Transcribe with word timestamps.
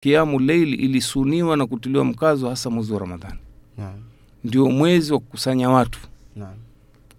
kiamu 0.00 0.38
leili 0.38 0.76
ilisuniwa 0.76 1.56
na 1.56 1.66
kutiliwa 1.66 2.04
mkazo 2.04 2.48
hasa 2.48 2.70
mwezi 2.70 2.92
wa 2.92 2.98
Ramadhani, 2.98 3.38
Naam. 3.78 3.94
ndio 4.44 4.66
mwezi 4.70 5.12
wa 5.12 5.18
kukusanya 5.18 5.70
watu 5.70 6.00
Naam. 6.36 6.54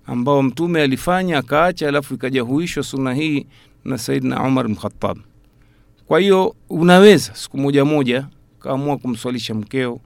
ambao 0.05 0.43
Mtume 0.43 0.81
alifanya 0.81 1.37
akaacha, 1.37 1.87
alafu 1.87 2.13
ikajahuishwa 2.13 2.83
suna 2.83 2.97
sunna 3.11 3.13
hii 3.13 3.45
na 3.85 3.97
Saidina 3.97 4.43
Umar 4.47 4.67
bin 4.67 4.75
Khattab. 4.75 5.17
Kwa 6.07 6.19
hiyo 6.19 6.55
unaweza 6.69 7.35
siku 7.35 7.57
moja 7.57 7.85
moja 7.85 8.27
kaamua 8.59 8.97
kumswalisha 8.97 9.53
mkeo 9.53 9.99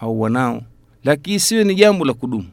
au 0.00 0.20
wanao, 0.20 0.62
lakini 1.04 1.36
isiwe 1.36 1.64
ni 1.64 1.74
jambo 1.74 2.04
la 2.04 2.12
kudumu. 2.14 2.48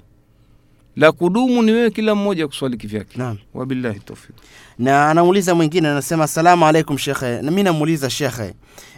La 0.95 1.11
kudumu 1.11 1.61
ni 1.63 1.71
wewe 1.71 1.91
kila 1.91 2.15
mmoja 2.15 2.47
kuswali 2.47 2.77
kivyake. 2.77 3.17
Naam. 3.19 3.37
Wabillahi 3.53 3.99
tawfiq. 3.99 4.35
na 4.79 5.09
anamuuliza 5.09 5.55
mwingine 5.55 5.87
anasema 5.87 6.23
asalamu 6.23 6.65
alaikum 6.67 6.97
shekhe 6.97 7.41
na 7.41 7.51
mi 7.51 7.63
namuuliza 7.63 8.09
shekhe 8.09 8.53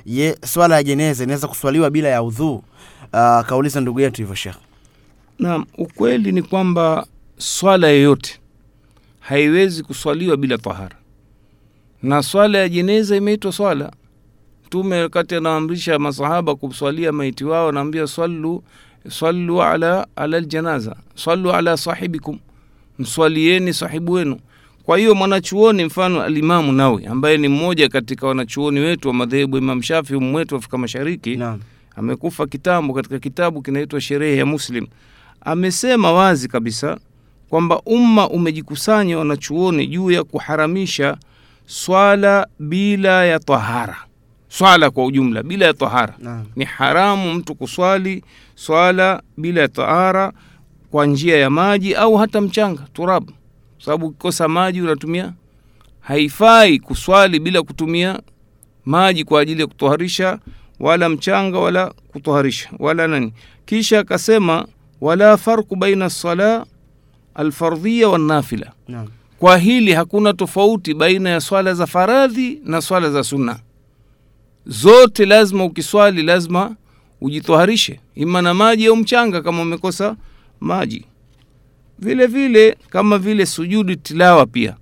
ye 0.06 0.38
swala 0.46 0.76
ya 0.76 0.84
jeneza 0.84 1.24
inaweza 1.24 1.48
kuswaliwa 1.48 1.90
bila 1.90 2.10
ya 2.10 2.24
udhuu 2.24 2.64
akauliza 3.12 3.44
kauliza 3.44 3.82
ndugu 3.82 4.00
yetu 4.00 4.22
hivyo 4.22 4.36
shekhe 4.36 4.60
Naam, 5.40 5.66
ukweli 5.78 6.32
ni 6.32 6.42
kwamba 6.42 7.08
swala 7.38 7.88
yoyote 7.88 8.40
haiwezi 9.20 9.84
kuswaliwa 9.84 10.38
bila 10.38 10.58
tahara, 10.58 10.96
na 12.04 12.24
swala 12.24 12.58
ya 12.58 12.70
jeneza 12.70 13.16
imeitwa 13.16 13.52
swala. 13.52 13.92
Mtume 14.66 15.02
wakati 15.02 15.36
anaamrisha 15.36 16.00
masahaba 16.00 16.56
kumswalia 16.56 17.12
maiti 17.12 17.46
wao, 17.46 17.70
anaambia 17.70 18.08
swallu 18.08 18.64
swallu 19.10 19.62
ala 19.64 20.08
ala 20.16 20.38
aljanaza, 20.38 20.96
sallu 21.16 21.52
ala 21.52 21.78
sahibikum, 21.78 22.40
mswalieni 23.00 23.74
sahibu 23.74 24.12
wenu. 24.12 24.40
Kwa 24.84 24.98
hiyo 24.98 25.16
mwanachuoni 25.16 25.86
mfano 25.86 26.22
Alimamu 26.24 26.72
Nawi 26.72 27.06
ambaye 27.06 27.38
ni 27.38 27.48
mmoja 27.48 27.90
katika 27.90 28.28
wanachuoni 28.28 28.80
wetu 28.80 29.08
wa 29.08 29.14
madhehebu 29.14 29.58
Imam 29.58 29.82
Shafi 29.82 30.16
umwetu 30.16 30.56
Afrika 30.56 30.78
Mashariki 30.78 31.36
naam. 31.36 31.60
amekufa 31.96 32.48
kitambo 32.48 32.94
katika 32.94 33.20
kitabu 33.20 33.62
kinaitwa 33.62 34.02
Sherehe 34.02 34.38
ya 34.38 34.46
Muslim, 34.46 34.88
amesema 35.42 36.12
wazi 36.12 36.48
kabisa 36.48 36.98
kwamba 37.50 37.82
umma 37.86 38.30
umejikusanya 38.30 39.18
wanachuoni 39.18 39.88
juu 39.88 40.12
ya 40.12 40.24
kuharamisha 40.24 41.18
swala 41.66 42.48
bila 42.60 43.26
ya 43.26 43.40
tahara, 43.40 43.98
swala 44.58 44.90
kwa 44.92 45.06
ujumla 45.06 45.44
bila 45.44 45.66
ya 45.66 45.74
tahara. 45.74 46.16
naam 46.20 46.46
Ni 46.56 46.66
haramu 46.66 47.34
mtu 47.34 47.56
kuswali 47.56 48.24
swala 48.56 49.22
bila 49.38 49.62
ya 49.62 49.68
tahara 49.68 50.34
kwa 50.92 51.06
njia 51.06 51.38
ya 51.38 51.50
maji 51.50 51.96
au 51.96 52.16
hata 52.18 52.42
mchanga 52.42 52.82
turabu, 52.94 53.32
sababu 53.86 54.06
ukikosa 54.08 54.48
maji 54.48 54.82
unatumia. 54.82 55.34
Haifai 56.00 56.80
kuswali 56.80 57.40
bila 57.40 57.62
kutumia 57.64 58.20
maji 58.86 59.24
kwa 59.24 59.42
ajili 59.42 59.62
ya 59.62 59.68
kutoharisha 59.68 60.40
wala 60.80 61.10
mchanga 61.10 61.60
wala 61.60 61.94
kutoharisha 62.12 62.70
wala 62.80 63.08
nani. 63.08 63.34
Kisha 63.66 64.00
akasema 64.00 64.68
wala 65.02 65.38
farku 65.38 65.76
baina 65.76 66.10
sala 66.10 66.66
alfardhiya 67.36 68.10
wanafila 68.10 68.72
naam 68.88 69.08
kwa 69.40 69.58
hili 69.58 69.94
hakuna 69.94 70.34
tofauti 70.34 70.94
baina 70.94 71.30
ya 71.30 71.42
swala 71.42 71.74
za 71.74 71.88
faradhi 71.88 72.62
na 72.66 72.82
swala 72.82 73.10
za 73.12 73.24
sunna. 73.24 73.60
Zote 74.68 75.26
lazima 75.26 75.64
ukiswali, 75.66 76.24
lazima 76.24 76.76
ujitoharishe 77.22 78.00
ima 78.16 78.42
na 78.42 78.54
maji 78.54 78.88
au 78.88 78.96
mchanga 78.96 79.42
kama 79.42 79.62
umekosa 79.62 80.16
maji. 80.60 81.06
Vile 82.00 82.28
vile 82.28 82.78
kama 82.90 83.18
vile 83.18 83.46
sujudi 83.46 83.96
tilawa, 83.96 84.46
pia 84.46 84.76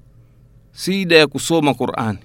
sijida 0.71 1.15
ya 1.17 1.27
kusoma 1.27 1.73
Qurani, 1.73 2.19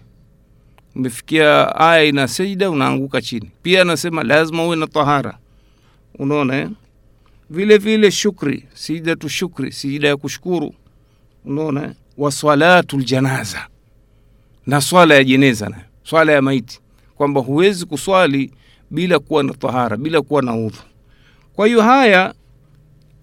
umefikia 0.97 1.77
aya 1.77 2.05
ina 2.05 2.29
sijida, 2.29 2.71
unaanguka 2.71 3.23
chini, 3.23 3.51
pia 3.63 3.83
anasema 3.83 4.23
lazima 4.23 4.65
uwe 4.67 4.77
na 4.77 4.87
tahara. 4.87 5.39
Unaona 6.19 6.57
eh? 6.57 6.69
Vile 7.51 7.79
vile 7.79 8.11
shukri, 8.11 8.65
sijida 8.75 9.17
shukri, 9.29 9.73
sijida 9.73 10.09
ya 10.09 10.17
kushukuru 10.17 10.75
unaona 11.45 11.83
eh? 11.83 11.91
ljanaza 12.99 13.67
na 14.67 14.81
swala 14.81 15.15
ya 15.15 15.25
jeneza 15.25 15.69
nayo 15.69 15.83
swala 16.03 16.33
ya 16.33 16.43
maiti 16.43 16.81
kwamba 17.21 17.41
huwezi 17.41 17.87
kuswali 17.87 18.51
bila 18.91 19.19
kuwa 19.19 19.43
na 19.43 19.55
tahara 19.55 19.97
bila 19.97 20.23
kuwa 20.23 20.43
na 20.43 20.57
udhu. 20.57 20.79
Kwa 21.55 21.67
hiyo 21.67 21.83
haya 21.83 22.35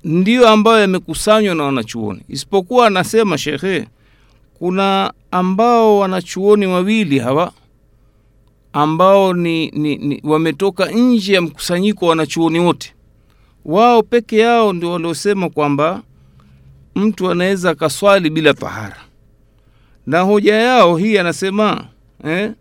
ndiyo 0.03 0.50
ambayo 0.50 0.80
yamekusanywa 0.81 1.56
na 1.56 1.63
wanachuoni. 1.63 2.22
Isipokuwa 2.30 2.88
anasema 2.88 3.38
shekhe 3.38 3.88
kuna 4.53 5.13
ambao 5.31 6.00
wanachuoni 6.00 6.68
wawili 6.68 7.19
hawa 7.19 7.52
ambao 8.74 9.34
ni, 9.34 9.69
ni, 9.72 9.96
ni 9.97 10.22
wametoka 10.24 10.85
nje 10.91 11.34
ya 11.34 11.41
mkusanyiko 11.41 12.06
wa 12.06 12.09
wanachuoni 12.09 12.59
wote. 12.59 12.94
Wao 13.66 14.03
peke 14.03 14.38
yao 14.38 14.74
ndio 14.74 14.91
waliosema 14.91 15.50
kwamba 15.50 16.02
mtu 16.96 17.31
anaweza 17.31 17.69
akaswali 17.69 18.29
bila 18.29 18.53
tahara. 18.53 18.97
Na 20.08 20.22
hoja 20.22 20.56
yao 20.56 20.97
hii 20.97 21.18
anasema 21.18 21.88
eh, 22.24 22.52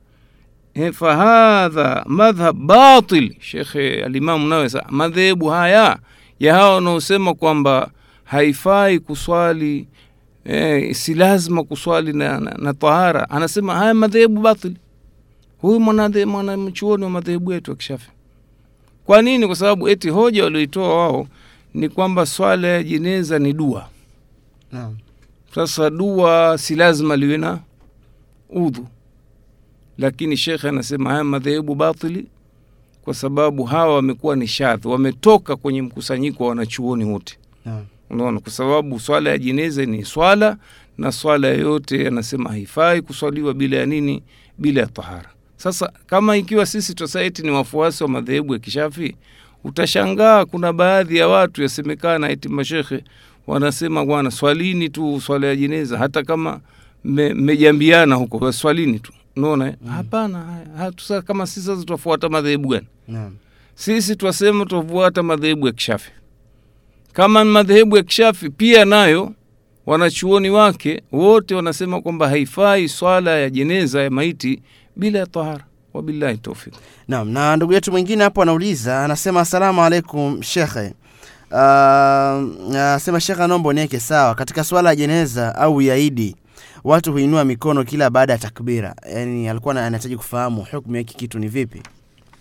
fahadha 0.92 2.04
madhhab 2.06 2.56
batil. 2.66 3.34
Shekhe 3.41 4.04
alimamu 4.04 4.48
nawe 4.48 4.69
sa 4.69 4.84
madhehebu 4.91 5.47
haya 5.47 5.98
ya 6.41 6.54
hawa 6.54 6.75
wanaosema 6.75 7.34
kwamba 7.34 7.91
haifai 8.25 8.98
kuswali 8.98 9.88
eh, 10.44 10.94
si 10.94 11.15
lazima 11.15 11.65
kuswali 11.65 12.12
na, 12.12 12.41
na, 12.41 12.50
na 12.59 12.75
tahara 12.75 13.31
anasema 13.31 13.75
haya 13.75 13.94
madhehebu 13.94 14.41
batil. 14.41 14.75
Huyu 15.60 15.81
mwanachuoni 15.81 17.04
wa 17.04 17.10
madhehebu 17.10 17.53
yetu 17.53 17.70
ya 17.70 17.76
kishafi. 17.76 18.10
Kwa 19.04 19.22
nini? 19.22 19.47
Kwa 19.47 19.56
sababu 19.56 19.88
eti 19.88 20.09
hoja 20.10 20.44
walioitoa 20.44 20.88
wao 20.97 21.26
ni 21.75 21.88
kwamba 21.88 22.26
swala 22.26 22.69
ya 22.69 22.82
jeneza 22.82 23.38
ni 23.38 23.53
dua. 23.53 23.88
Naam. 24.72 24.97
Sasa 25.54 25.91
dua 25.91 26.59
si 26.59 26.75
lazima 26.75 27.16
liwe 27.16 27.36
na 27.38 27.59
udhu, 28.50 28.86
lakini 29.98 30.36
shekhe 30.36 30.68
anasema 30.68 31.10
haya 31.10 31.24
madhehebu 31.24 31.74
batili, 31.74 32.26
kwa 33.04 33.14
sababu 33.14 33.64
hawa 33.64 33.94
wamekuwa 33.94 34.36
ni 34.36 34.46
shadhi, 34.46 34.88
wametoka 34.88 35.56
kwenye 35.56 35.82
mkusanyiko 35.82 36.42
wa 36.42 36.48
wanachuoni 36.48 37.04
wote. 37.04 37.38
yeah. 37.66 37.80
Unaona, 38.10 38.40
kwa 38.40 38.52
sababu 38.52 39.00
swala 39.00 39.30
ya 39.30 39.38
jeneza 39.38 39.84
ni 39.84 40.04
swala 40.04 40.56
na 40.98 41.12
swala 41.12 41.48
yoyote 41.48 42.08
anasema 42.08 42.50
haifai 42.50 43.02
kuswaliwa 43.02 43.54
bila 43.54 43.76
ya 43.76 43.86
nini, 43.86 44.22
bila 44.58 44.80
ya 44.80 44.86
tahara. 44.86 45.30
Sasa 45.56 45.92
kama 46.06 46.36
ikiwa 46.36 46.66
sisi 46.66 46.94
tosaiti 46.94 47.42
ni 47.42 47.50
wafuasi 47.50 48.02
wa 48.02 48.08
madhehebu 48.08 48.52
ya 48.52 48.58
Kishafi, 48.58 49.16
utashangaa 49.64 50.44
kuna 50.44 50.72
baadhi 50.72 51.16
ya 51.16 51.28
watu 51.28 51.62
yasemekana 51.62 52.28
eti 52.30 52.48
mashekhe 52.48 53.04
wanasema 53.46 54.04
bwana, 54.04 54.30
swalini 54.30 54.88
tu 54.88 55.20
swala 55.20 55.46
ya 55.46 55.56
jeneza, 55.56 55.98
hata 55.98 56.22
kama 56.22 56.60
mmejambiana 57.04 58.16
me, 58.16 58.20
huko, 58.22 58.52
swalini 58.52 58.98
tu. 59.00 59.12
Unaona, 59.36 59.64
mm. 59.82 59.88
hapana. 59.91 60.44
haya, 60.76 61.22
kama 61.22 61.47
sisi 61.47 61.60
sasa 61.66 61.80
tutafuata 61.80 62.28
madhehebu 62.28 62.69
gani? 62.69 62.86
mm. 63.08 63.36
Sisi 63.74 64.16
twasema 64.16 64.66
twafuata 64.66 65.22
madhehebu 65.22 65.66
ya 65.66 65.72
Kishafi. 65.72 66.10
Kama 67.12 67.44
madhehebu 67.44 67.97
ya 67.97 68.02
Kishafi 68.02 68.50
pia 68.50 68.84
nayo 68.84 69.32
wanachuoni 69.86 70.50
wake 70.50 71.02
wote 71.12 71.54
wanasema 71.54 72.00
kwamba 72.00 72.28
haifai 72.28 72.88
swala 72.88 73.30
ya 73.38 73.50
jeneza 73.50 74.02
ya 74.02 74.10
maiti 74.10 74.62
bila 74.97 75.19
ya 75.19 75.26
tahara. 75.26 75.64
Wabillahi 75.94 76.38
taufik. 76.38 76.74
Naam, 77.08 77.28
na 77.30 77.56
ndugu 77.56 77.72
yetu 77.72 77.92
mwingine 77.92 78.24
hapo 78.24 78.42
anauliza, 78.42 79.04
anasema 79.04 79.41
asalamu 79.41 79.82
alaikum 79.82 80.42
shekhe. 80.42 80.94
Uh, 81.50 81.56
anasema 81.58 83.20
shekhe, 83.20 83.42
anaomba 83.42 83.68
uniweke 83.68 84.00
sawa 84.00 84.34
katika 84.34 84.64
swala 84.64 84.88
ya 84.91 84.97
jeneza 84.97 85.54
au 85.54 85.82
ya 85.82 85.97
Idi, 85.97 86.36
watu 86.84 87.12
huinua 87.12 87.44
mikono 87.44 87.84
kila 87.84 88.10
baada 88.10 88.32
ya 88.32 88.38
takbira. 88.38 88.94
Yani 89.14 89.48
alikuwa 89.48 89.74
anahitaji 89.86 90.16
kufahamu 90.16 90.66
hukumu 90.72 90.94
ya 90.96 91.00
hiki 91.00 91.16
kitu 91.16 91.38
ni 91.38 91.48
vipi? 91.48 91.82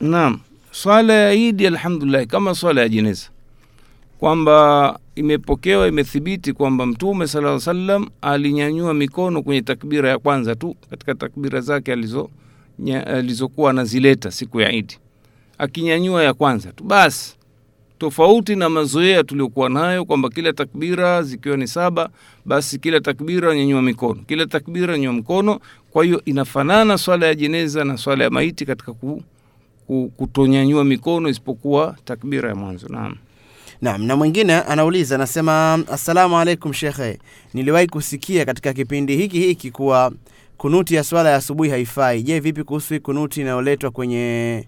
Naam, 0.02 0.40
swala 0.72 1.14
ya 1.14 1.34
Idi 1.34 1.68
alhamdulillah, 1.68 2.26
kama 2.28 2.56
swala 2.56 2.82
ya 2.82 2.90
jeneza 2.90 3.28
kwamba 4.20 5.00
imepokewa 5.16 5.88
imethibiti 5.88 6.54
kwamba 6.54 6.86
Mtume 6.86 7.28
sala 7.28 7.60
sallam 7.60 8.08
alinyanyua 8.22 8.94
mikono 8.94 9.44
kwenye 9.44 9.62
takbira 9.62 10.10
ya 10.10 10.20
kwanza 10.20 10.56
tu 10.56 10.76
katika 10.90 11.16
takbira 11.16 11.62
zake 11.62 11.94
alizo 11.94 12.30
alizokuwa 13.06 13.70
anazileta 13.70 14.32
siku 14.32 14.62
ya 14.62 14.72
Idi, 14.72 14.98
akinyanyua 15.58 16.24
ya 16.24 16.34
kwanza 16.34 16.72
tu 16.72 16.84
basi, 16.84 17.36
tofauti 18.00 18.56
na 18.56 18.70
mazoea 18.70 19.24
tuliokuwa 19.24 19.70
nayo 19.70 20.06
kwamba 20.06 20.30
kila 20.30 20.54
takbira 20.54 21.24
zikiwa 21.24 21.58
ni 21.58 21.68
saba, 21.68 22.10
basi 22.46 22.80
kila 22.80 23.00
takbira 23.00 23.56
nyanyua 23.56 23.82
mikono, 23.82 24.22
kila 24.28 24.46
takbira 24.46 24.94
nyanyua 24.98 25.14
mkono. 25.14 25.60
Kwa 25.92 26.06
hiyo 26.06 26.22
inafanana 26.26 26.98
swala 26.98 27.26
ya 27.26 27.36
jeneza 27.36 27.84
na 27.84 27.98
swala 27.98 28.24
ya 28.24 28.30
maiti 28.30 28.66
katika 28.66 28.94
ku, 28.94 29.24
ku, 29.88 30.12
kutonyanyua 30.18 30.84
mikono 30.84 31.30
isipokuwa 31.30 31.96
takbira 32.06 32.50
ya 32.50 32.56
mwanzo. 32.56 32.88
Naam. 32.90 33.16
Naam, 33.82 34.04
na 34.06 34.16
mwingine 34.16 34.54
anauliza 34.54 35.16
anasema, 35.16 35.84
assalamu 35.92 36.38
alaikum 36.38 36.74
shekhe, 36.74 37.20
niliwahi 37.54 37.88
kusikia 37.88 38.46
katika 38.46 38.74
kipindi 38.74 39.18
hiki 39.18 39.40
hiki 39.40 39.72
kuwa 39.72 40.12
kunuti 40.58 40.96
ya 40.96 41.04
swala 41.04 41.30
ya 41.30 41.36
asubuhi 41.36 41.70
haifai. 41.70 42.24
Je, 42.24 42.40
vipi 42.40 42.64
kuhusu 42.64 43.02
kunuti 43.02 43.42
inayoletwa 43.42 43.92
kwenye 43.92 44.68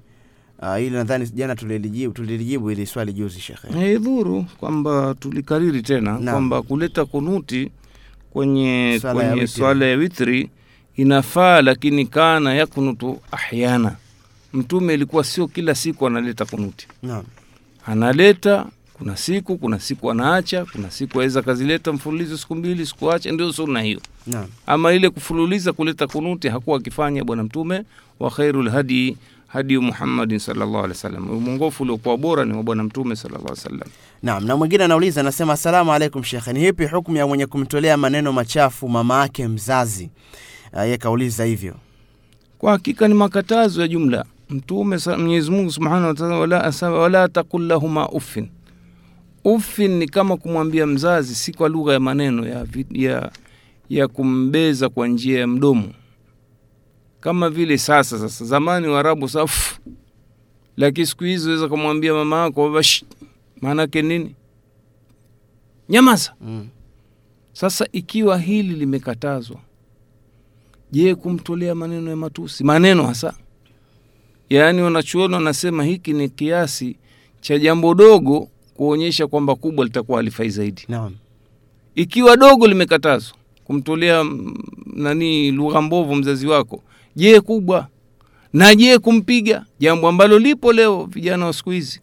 Uh, 0.62 0.75
hili 0.77 0.89
nadhani 0.89 1.30
jana 1.30 1.56
tulilijibu 1.56 2.13
tulilijibu 2.13 2.71
ili 2.71 2.86
swali 2.86 3.13
juzi 3.13 3.39
shekhe. 3.39 3.68
haidhuru 3.74 4.45
kwamba 4.59 5.15
tulikariri 5.19 5.81
tena 5.81 6.18
kwamba 6.18 6.62
kuleta 6.62 7.06
kunuti 7.06 7.71
kwenye 8.33 8.98
Swala 9.01 9.24
ya 9.24 9.27
kwenye 9.30 9.42
witri. 9.42 9.59
swala 9.59 9.86
ya 9.86 9.95
witri 9.98 10.50
inafaa 10.95 11.62
lakini 11.62 12.06
kana 12.06 12.54
yakunutu 12.54 13.19
ahyana 13.31 13.95
mtume 14.54 14.94
ilikuwa 14.94 15.24
sio 15.24 15.48
kila 15.48 15.75
siku 15.75 16.07
analeta 16.07 16.45
kunuti 16.45 16.88
Naam. 17.03 17.24
analeta 17.86 18.65
kuna 18.94 19.18
siku 19.18 19.57
kuna 19.57 19.80
siku 19.80 20.12
anaacha 20.12 20.65
kuna 20.65 20.92
siku 20.92 21.19
aweza 21.19 21.39
akazileta 21.39 21.94
mfululizo 21.94 22.38
siku 22.38 22.56
mbili 22.56 22.86
siku 22.86 23.12
acha 23.12 23.31
ndio 23.31 23.53
sunna 23.53 23.81
hiyo 23.81 24.00
Naam. 24.27 24.45
ama 24.68 24.94
ile 24.94 25.10
kufululiza 25.10 25.74
kuleta 25.74 26.07
kunuti 26.07 26.48
hakuwa 26.50 26.77
akifanya 26.77 27.24
bwana 27.24 27.44
mtume 27.44 27.83
wa 28.19 28.31
khairul 28.31 28.69
hadi 28.69 29.18
hadi 29.47 29.77
muhammadin 29.77 30.39
sallallahu 30.39 30.77
alaihi 30.77 30.89
wasallam. 30.94 31.23
Mwongofu 31.23 31.83
uliokuwa 31.83 32.17
bora 32.17 32.45
ni 32.45 32.53
wa 32.53 32.63
bwana 32.63 32.83
mtume 32.83 33.15
sallallahu 33.15 33.45
alaihi 33.47 33.59
wasallam. 33.63 33.88
Naam, 34.23 34.45
na 34.45 34.55
mwingine 34.57 34.83
anauliza 34.83 35.21
anasema, 35.21 35.53
asalamu 35.53 35.94
alaikum 35.94 36.23
shekhe, 36.23 36.53
ni 36.53 36.59
hipi 36.59 36.85
hukumu 36.85 37.17
ya 37.17 37.27
mwenye 37.27 37.45
kumtolea 37.45 37.97
maneno 37.97 38.33
machafu 38.33 38.89
mama 38.89 39.19
yake 39.21 39.47
mzazi? 39.47 40.09
Uh, 40.73 40.79
yeye 40.79 40.97
kauliza 40.97 41.45
hivyo. 41.45 41.75
kwa 42.57 42.71
hakika 42.71 43.07
ni 43.07 43.13
makatazo 43.13 43.81
ya 43.81 43.88
jumla. 43.88 44.25
Mtume 44.49 44.97
mwenyezi 45.07 45.51
mungu 45.51 45.71
subhanahu 45.71 46.07
wataala 46.07 46.35
wala, 46.39 46.73
wala 47.00 47.27
taqul 47.29 47.67
lahuma 47.67 48.09
uffin. 48.09 48.50
Uffin 49.43 49.91
ni 49.97 50.07
kama 50.07 50.38
kumwambia 50.38 50.88
mzazi 50.88 51.35
si 51.35 51.53
kwa 51.53 51.69
lugha 51.69 51.93
ya 51.93 52.00
maneno 52.00 52.47
ya, 52.47 52.65
ya, 52.91 53.31
ya 53.89 54.07
kumbeza 54.07 54.89
kwa 54.89 55.07
njia 55.07 55.39
ya 55.39 55.47
mdomo 55.47 55.83
kama 57.19 57.49
vile 57.49 57.77
sasa 57.77 58.19
sasa 58.19 58.45
zamani 58.45 58.87
waarabu 58.87 59.29
safu 59.29 59.79
lakini 60.77 61.07
siku 61.07 61.23
hizi 61.23 61.49
weza 61.49 61.67
kumwambia 61.67 62.13
mama 62.13 62.41
yako 62.43 62.69
baba 62.69 62.85
maanake 63.61 64.01
nini 64.01 64.35
nyamaza 65.89 66.33
Mm. 66.41 66.67
sasa 67.53 67.87
ikiwa 67.91 68.37
hili 68.37 68.75
limekatazwa, 68.75 69.57
je, 70.91 71.15
kumtolea 71.15 71.75
maneno 71.75 72.09
ya 72.09 72.15
matusi, 72.15 72.63
maneno 72.63 73.03
hasa, 73.07 73.33
yaani 74.49 74.81
wanachuoni 74.81 75.33
wanasema 75.33 75.83
hiki 75.83 76.13
ni 76.13 76.29
kiasi 76.29 76.95
cha 77.41 77.59
jambo 77.59 77.93
dogo 77.93 78.47
kuonyesha 78.73 79.27
kwamba 79.27 79.55
kubwa 79.55 79.85
litakuwa 79.85 80.17
halifai 80.17 80.49
zaidi. 80.49 80.85
Naam. 80.87 81.15
Ikiwa 81.95 82.37
dogo 82.37 82.67
limekatazwa 82.67 83.37
kumtolea 83.63 84.23
mm, 84.23 84.55
nani 84.85 85.51
lugha 85.51 85.81
mbovu 85.81 86.15
mzazi 86.15 86.47
wako, 86.47 86.83
je 87.17 87.41
kubwa? 87.41 87.87
Na 88.53 88.75
je 88.75 88.97
kumpiga, 88.99 89.65
jambo 89.79 90.07
ambalo 90.07 90.39
lipo 90.39 90.73
leo 90.73 91.05
vijana 91.05 91.45
wa 91.45 91.53
siku 91.53 91.71
hizi. 91.71 92.01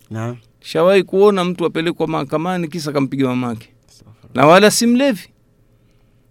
Shawahi 0.61 1.03
kuona 1.03 1.45
mtu 1.45 1.67
apelekwa 1.67 2.07
mahakamani 2.07 2.69
kisa 2.69 2.93
kampiga 2.93 3.29
mamake 3.29 3.69
na 4.35 4.47
wala 4.47 4.71
si 4.71 4.87
mlevi. 4.87 5.29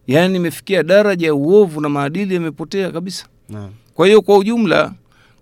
Yaani 0.07 0.35
imefikia 0.35 0.83
daraja 0.83 1.27
ya 1.27 1.35
uovu 1.35 1.81
na 1.81 1.89
maadili 1.89 2.33
yamepotea 2.35 2.91
kabisa. 2.91 3.25
na. 3.49 3.69
Kwa 3.93 4.07
hiyo 4.07 4.21
kwa 4.21 4.37
ujumla, 4.37 4.93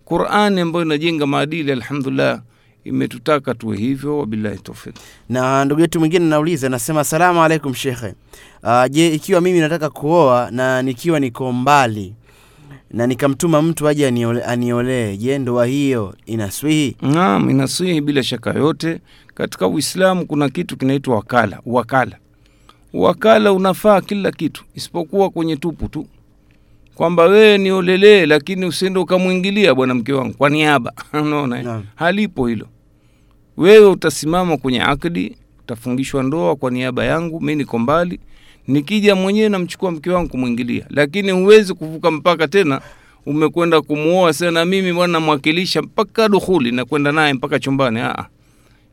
Qurani 0.05 0.61
ambayo 0.61 0.85
inajenga 0.85 1.25
maadili, 1.27 1.71
alhamdulillah, 1.71 2.41
imetutaka 2.83 3.53
tuwe 3.53 3.77
hivyo. 3.77 4.17
Wabillahi 4.17 4.57
tofik 4.57 4.95
Na 5.29 5.65
ndugu 5.65 5.81
yetu 5.81 5.99
mwingine 5.99 6.25
nauliza 6.25 6.67
anasema, 6.67 6.99
asalamu 6.99 7.43
alaikum 7.43 7.73
shekhe. 7.73 8.13
Uh, 8.63 8.85
je, 8.89 9.13
ikiwa 9.15 9.41
mimi 9.41 9.59
nataka 9.59 9.89
kuoa 9.89 10.51
na 10.51 10.81
nikiwa 10.81 11.19
niko 11.19 11.51
mbali 11.53 12.15
na 12.93 13.07
nikamtuma 13.07 13.61
mtu 13.61 13.87
aje 13.87 14.07
aniole- 14.11 14.43
aniolee, 14.45 15.17
je, 15.17 15.39
ndoa 15.39 15.65
hiyo 15.65 16.15
inaswihi? 16.25 16.95
Naam, 17.01 17.49
inaswihi 17.49 18.01
bila 18.01 18.23
shaka 18.23 18.53
yote. 18.53 18.99
Katika 19.35 19.67
Uislamu 19.67 20.25
kuna 20.25 20.49
kitu 20.49 20.77
kinaitwa 20.77 21.15
wakala. 21.15 21.59
Wakala, 21.65 22.17
wakala 22.93 23.53
unafaa 23.53 24.01
kila 24.01 24.31
kitu 24.31 24.63
isipokuwa 24.75 25.29
kwenye 25.29 25.57
tupu 25.57 25.87
tu, 25.87 26.07
kwamba 26.95 27.23
wewe 27.23 27.57
niolelee, 27.57 28.25
lakini 28.25 28.65
usiende 28.65 28.99
ukamwingilia 28.99 29.75
bwana 29.75 29.93
mke 29.93 30.13
wangu 30.13 30.33
kwa 30.33 30.49
niaba 30.49 30.93
unaona 31.13 31.59
eh? 31.59 31.65
Halipo 31.95 32.47
hilo. 32.47 32.67
Wewe 33.57 33.85
utasimama 33.87 34.57
kwenye 34.57 34.81
akdi, 34.81 35.37
utafungishwa 35.75 36.23
ndoa 36.23 36.55
kwa 36.55 36.71
niaba 36.71 37.05
yangu, 37.05 37.41
mi 37.41 37.55
niko 37.55 37.79
mbali, 37.79 38.19
nikija 38.67 39.15
mwenyewe 39.15 39.49
namchukua 39.49 39.91
mke 39.91 40.09
wangu 40.09 40.29
kumwingilia, 40.29 40.85
lakini 40.89 41.31
huwezi 41.31 41.73
kuvuka 41.73 42.11
mpaka 42.11 42.47
tena 42.47 42.81
umekwenda 43.25 43.81
kumuoa 43.81 44.33
sasa, 44.33 44.51
na 44.51 44.65
mimi 44.65 44.93
bwana 44.93 45.13
namwakilisha 45.13 45.81
mpaka 45.81 46.29
dukhuli, 46.29 46.71
nakwenda 46.71 47.11
naye 47.11 47.33
mpaka 47.33 47.59
chumbani. 47.59 47.99
Aa, 47.99 48.25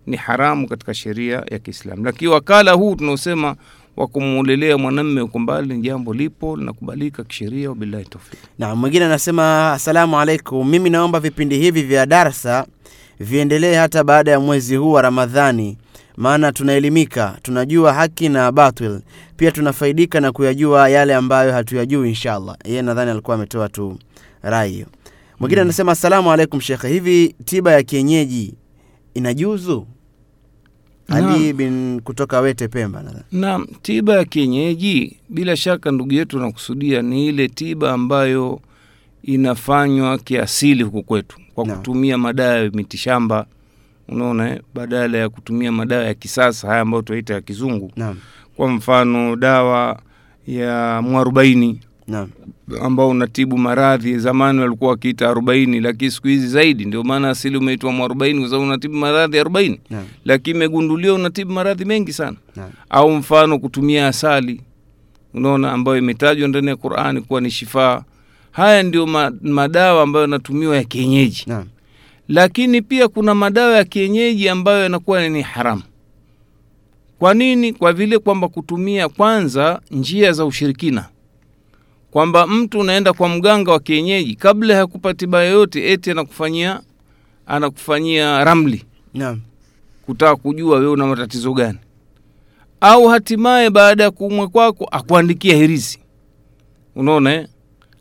ni 0.06 0.16
haramu 0.16 0.69
katika 0.69 0.94
sheria 0.94 1.42
ya 1.50 1.58
Kiislamu. 1.58 2.04
Lakini 2.04 2.30
wakala 2.30 2.72
huu 2.72 2.94
tunaosema 2.94 3.56
wa 3.96 4.06
kumuolelea 4.06 4.78
mwanamme 4.78 5.20
uko 5.20 5.38
mbali 5.38 5.74
ni 5.74 5.81
jambo 5.82 6.14
lipo 6.14 6.56
linakubalika 6.56 7.24
kisheria. 7.24 7.69
Wabillahi 7.69 8.04
tawfiq. 8.04 8.38
Na 8.58 8.74
mwingine 8.74 9.04
anasema 9.04 9.72
asalamu 9.72 10.20
alaikum, 10.20 10.69
mimi 10.70 10.90
naomba 10.90 11.20
vipindi 11.20 11.58
hivi 11.58 11.82
vya 11.82 12.06
darsa 12.06 12.66
viendelee 13.20 13.74
hata 13.74 14.04
baada 14.04 14.31
ya 14.31 14.40
mwezi 14.40 14.76
huu 14.76 14.92
wa 14.92 15.02
Ramadhani, 15.02 15.76
maana 16.19 16.53
tunaelimika, 16.53 17.38
tunajua 17.43 17.93
haki 17.93 18.29
na 18.29 18.53
batil, 18.53 19.00
pia 19.37 19.53
tunafaidika 19.53 20.20
na 20.20 20.32
kuyajua 20.32 20.88
yale 20.88 21.15
ambayo 21.15 21.53
hatuyajui 21.53 22.09
inshallah. 22.09 22.56
Yeye 22.65 22.82
nadhani 22.82 23.11
alikuwa 23.11 23.37
ametoa 23.37 23.69
tu 23.69 23.99
rai 24.43 24.70
hiyo. 24.73 24.87
Mwingine 25.41 25.61
anasema 25.61 25.93
asalamu 25.93 26.32
alaikum 26.32 26.61
shekhe, 26.61 26.88
hivi 26.88 27.35
tiba 27.44 27.73
ya 27.73 27.82
kienyeji 27.82 28.55
inajuzu? 29.15 29.87
Ali 31.09 31.53
bin 31.53 32.00
kutoka 32.00 32.41
Wete 32.41 32.69
Pemba 32.69 33.05
Naam, 33.32 33.67
tiba 33.82 34.17
ya 34.17 34.25
kienyeji 34.25 35.17
bila 35.29 35.56
shaka 35.56 35.91
ndugu 35.91 36.12
yetu 36.15 36.38
anakusudia 36.38 37.03
ni 37.03 37.26
ile 37.26 37.49
tiba 37.49 37.93
ambayo 37.93 38.61
inafanywa 39.23 40.19
kiasili 40.19 40.82
huku 40.82 41.03
kwetu 41.03 41.37
kwa 41.55 41.67
na 41.67 41.76
kutumia 41.76 42.19
madawa 42.19 42.55
ya 42.59 42.70
mitishamba 42.70 43.47
unaona 44.08 44.50
eh, 44.50 44.60
badala 44.75 45.19
ya 45.19 45.28
kutumia 45.28 45.72
madawa 45.72 46.05
ya 46.05 46.14
kisasa 46.14 46.69
haya 46.69 46.81
ambayo 46.81 47.02
tunaita 47.02 47.34
ya 47.34 47.40
kizungu. 47.40 47.93
Naam, 47.96 48.16
kwa 48.56 48.69
mfano 48.69 49.37
dawa 49.37 50.00
ya 50.46 51.00
mwarobaini. 51.02 51.81
Ambao 52.82 53.08
unatibu 53.08 53.58
maradhi 53.58 54.19
zamani 54.19 54.60
walikuwa 54.60 54.90
wakiita 54.90 55.28
arobaini 55.31 55.81
lakini 55.81 56.10
siku 56.10 56.28
hizi 56.28 56.49
zaidi. 56.49 56.84
Ndio 56.84 57.02
maana 57.05 57.31
asili 57.31 57.56
umeitwa 57.56 57.93
mwarobaini 57.93 58.40
kwa 58.40 58.49
sababu 58.49 58.66
unatibu 58.66 58.94
maradhi 58.96 59.38
arobaini. 59.38 59.81
Lakini 60.24 60.56
imegunduliwa 60.56 61.15
unatibu 61.15 61.53
maradhi 61.53 61.84
mengi 61.84 62.12
sana. 62.12 62.36
Naam, 62.56 62.70
au 62.91 63.10
mfano 63.10 63.58
kutumia 63.58 64.08
asali. 64.08 64.60
Unaona 65.34 65.72
ambayo 65.72 65.98
imetajwa 65.98 66.48
ndani 66.48 66.67
ya 66.69 66.77
qurani 66.77 67.20
kuwa 67.20 67.41
ni 67.41 67.50
shifaa. 67.50 68.03
Haya 68.50 68.82
ndio 68.82 69.06
ma, 69.06 69.32
madawa 69.43 70.03
ambayo 70.03 70.22
yanatumiwa 70.24 70.77
ya 70.77 70.84
kienyeji. 70.84 71.44
Naam, 71.46 71.65
lakini 72.29 72.82
pia 72.82 73.08
kuna 73.08 73.35
madawa 73.35 73.77
ya 73.77 73.85
kienyeji 73.85 74.49
ambayo 74.49 74.82
yanakuwa 74.82 75.29
ni 75.29 75.43
haramu. 75.43 75.82
Kwa 77.19 77.35
nini? 77.35 77.73
Kwa 77.73 77.93
vile 77.93 78.19
kwamba 78.19 78.49
kutumia 78.49 79.08
kwanza 79.08 79.81
njia 79.91 80.32
za 80.32 80.44
ushirikina. 80.44 81.08
Kwamba 82.11 82.47
mtu 82.47 82.79
unaenda 82.81 83.13
kwa 83.13 83.29
mganga 83.29 83.73
wa 83.73 83.81
kienyeji 83.81 84.35
kabla 84.35 84.75
ya 84.75 84.87
kupa 84.87 85.15
tiba 85.15 85.43
yoyote 85.44 85.93
eti 85.93 86.11
anakufanyia 86.11 86.81
anakufanyia 87.47 88.44
ramli. 88.44 88.85
Naam, 89.15 89.41
kutaka 90.06 90.37
kujua 90.37 90.79
wewe 90.79 90.91
una 90.93 91.06
matatizo 91.06 91.53
gani. 91.53 91.79
Au 92.81 93.08
hatimaye 93.08 93.70
baada 93.70 94.05
ya 94.05 94.11
kuumwa 94.11 94.49
kwako 94.49 94.85
akuandikia 94.85 95.56
hirizi. 95.56 95.99
Unaona 96.97 97.35
eh? 97.35 97.49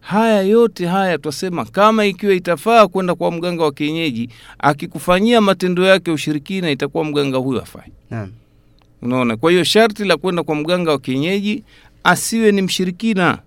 Haya 0.08 0.42
yote 0.42 0.86
haya 0.88 1.18
twasema 1.18 1.66
kama 1.66 2.06
ikiwa 2.06 2.34
itafaa 2.34 2.88
kwenda 2.88 3.16
kwa 3.16 3.32
mganga 3.32 3.64
wa 3.64 3.72
kienyeji 3.72 4.30
akikufanyia 4.60 5.42
matendo 5.42 5.84
yake 5.86 6.12
ushirikina 6.12 6.72
itakuwa 6.72 7.04
mganga 7.06 7.38
huyo 7.38 7.62
afai 7.62 7.92
naam, 8.10 8.32
unaona 9.02 9.38
kwa 9.38 9.52
hiyo 9.52 9.64
sharti 9.64 10.06
la 10.06 10.18
kwenda 10.18 10.44
kwa 10.44 10.56
mganga 10.56 10.92
wa 10.92 11.00
kienyeji 11.00 11.64
asiwe 12.04 12.52
ni 12.52 12.62
mshirikina 12.62 13.40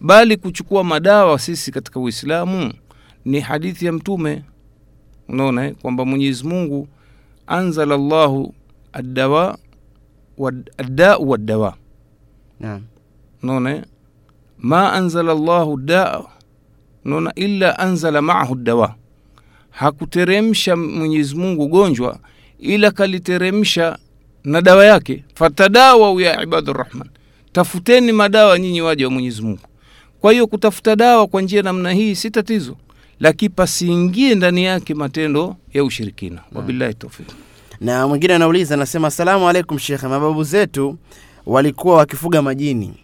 bali 0.00 0.36
kuchukua 0.36 0.84
madawa 0.84 1.38
sisi 1.38 1.72
katika 1.72 2.00
uislamu 2.00 2.72
ni 3.24 3.40
hadithi 3.40 3.86
ya 3.86 3.92
mtume 3.92 4.42
unaona 5.28 5.66
eh? 5.66 5.74
kwamba 5.82 6.04
mwenyezi 6.04 6.44
mungu 6.46 6.88
anzala 7.46 7.96
llahu 7.96 8.54
addawa 8.92 9.58
addau 10.78 11.30
waddawa 11.30 11.76
naam, 12.60 12.82
unaona 13.42 13.70
eh? 13.76 13.82
Ma 14.66 14.92
anzala 14.92 15.34
llahu 15.34 15.76
daa 15.76 16.22
unaona 17.04 17.34
illa 17.34 17.78
anzala 17.78 18.22
maahu 18.22 18.54
dawa 18.54 18.94
hakuteremsha 19.70 20.76
mwenyezi 20.76 21.34
mungu 21.36 21.68
gonjwa 21.68 22.18
ila 22.58 22.90
kaliteremsha 22.90 23.98
na 24.44 24.60
dawa 24.62 24.84
yake. 24.84 25.24
Fatadawau 25.34 26.20
ya 26.20 26.42
ibadu 26.42 26.72
rahman. 26.72 27.08
Tafuteni 27.52 28.12
madawa 28.12 28.58
nyinyi 28.58 28.80
waja 28.80 29.04
wa 29.06 29.10
mwenyezi 29.10 29.42
mungu. 29.42 29.60
Kwa 30.20 30.32
hiyo 30.32 30.46
kutafuta 30.46 30.96
dawa 30.96 31.26
kwa 31.26 31.42
njia 31.42 31.62
namna 31.62 31.92
hii 31.92 32.14
si 32.14 32.30
tatizo 32.30 32.76
lakini 33.20 33.48
pasiingie 33.48 34.34
ndani 34.34 34.64
yake 34.64 34.94
matendo 34.94 35.56
ya 35.74 35.84
ushirikina. 35.84 36.40
Wabillahi 36.52 36.94
tawfik 36.94 37.26
na 37.80 38.06
mwingine 38.08 38.34
anauliza 38.34 38.74
anasema 38.74 39.08
asalamu 39.08 39.48
alaikum 39.48 39.78
shekhe 39.78 40.06
mababu 40.08 40.44
zetu 40.44 40.98
walikuwa 41.46 41.96
wakifuga 41.96 42.42
majini 42.42 42.94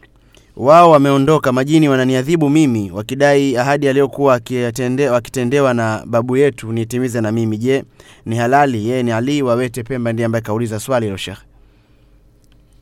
wao 0.56 0.90
wameondoka 0.90 1.52
majini 1.52 1.88
wananiadhibu 1.88 2.50
mimi 2.50 2.90
wakidai 2.90 3.56
ahadi 3.56 3.88
aliyokuwa 3.88 4.36
akitende- 4.38 5.08
wakitendewa 5.10 5.74
na 5.74 6.02
babu 6.06 6.36
yetu 6.36 6.72
nitimize 6.72 7.20
na 7.20 7.32
mimi. 7.32 7.58
Je 7.58 7.84
ni 8.26 8.36
halali? 8.36 8.88
Yeye 8.88 9.02
ni 9.02 9.12
ali 9.12 9.42
wawete 9.42 9.82
pemba 9.82 10.12
ndiye 10.12 10.26
ambaye 10.26 10.42
kauliza 10.42 10.80
swali 10.80 11.06
hilo 11.06 11.16
shekhe 11.16 11.42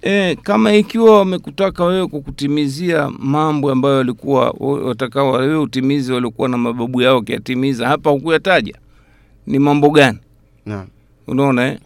E, 0.02 0.34
kama 0.42 0.74
ikiwa 0.74 1.18
wamekutaka 1.18 1.84
wewe 1.84 2.06
kukutimizia 2.06 3.10
mambo 3.18 3.70
ambayo 3.70 3.96
walikuwa 3.96 4.50
watakao 4.60 5.32
wewe 5.32 5.56
utimizi 5.56 6.12
waliokuwa 6.12 6.48
na 6.48 6.58
mababu 6.58 7.02
yao 7.02 7.14
wakiyatimiza, 7.16 7.88
hapa 7.88 8.10
hukuyataja? 8.10 8.74
Ni 9.46 9.58
mambo 9.58 9.90
gani? 9.90 10.18
naam. 10.66 10.86
Unaona 11.26 11.66
eh? 11.68 11.78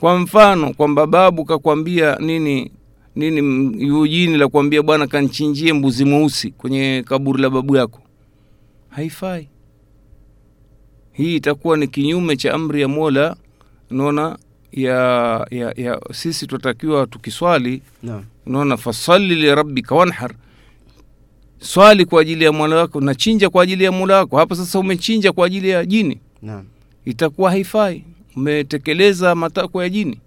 Kwa 0.00 0.18
mfano 0.18 0.72
kwamba 0.74 1.06
babu 1.06 1.44
kakwambia 1.44 2.16
nini 2.20 2.70
nini, 3.30 3.86
yujini 3.86 4.08
jini 4.26 4.38
la 4.38 4.48
kuambia 4.48 4.82
bwana 4.82 5.06
kanchinjie 5.06 5.72
mbuzi 5.72 6.04
mweusi 6.04 6.50
kwenye 6.50 7.04
kaburi 7.06 7.42
la 7.42 7.50
babu 7.50 7.76
yako, 7.76 8.00
haifai. 8.88 9.48
Hii 11.12 11.36
itakuwa 11.36 11.76
ni 11.76 11.88
kinyume 11.88 12.36
cha 12.36 12.54
amri 12.54 12.80
ya 12.80 12.88
Mola. 12.88 13.36
naona 13.90 14.38
ya, 14.72 14.94
ya, 15.50 15.74
ya 15.76 16.00
sisi 16.12 16.46
tunatakiwa 16.46 17.06
tukiswali. 17.06 17.82
Naam. 18.02 18.24
Unaona 18.46 18.76
fasalli 18.76 19.34
lirabbika 19.34 19.94
wanhar. 19.94 20.34
Swali 21.58 22.04
kwa 22.04 22.22
ajili 22.22 22.44
ya 22.44 22.52
mola 22.52 22.76
wako 22.76 23.00
na 23.00 23.14
chinja 23.14 23.50
kwa 23.50 23.62
ajili 23.62 23.84
ya 23.84 23.92
mola 23.92 24.16
wako. 24.16 24.36
Hapa 24.36 24.56
sasa 24.56 24.78
umechinja 24.78 25.32
kwa 25.32 25.46
ajili 25.46 25.68
ya 25.68 25.84
jini. 25.86 26.18
No. 26.42 26.64
itakuwa 27.04 27.50
haifai. 27.50 28.04
Umetekeleza 28.36 29.34
matakwa 29.34 29.82
ya 29.82 29.88
jini 29.88 30.20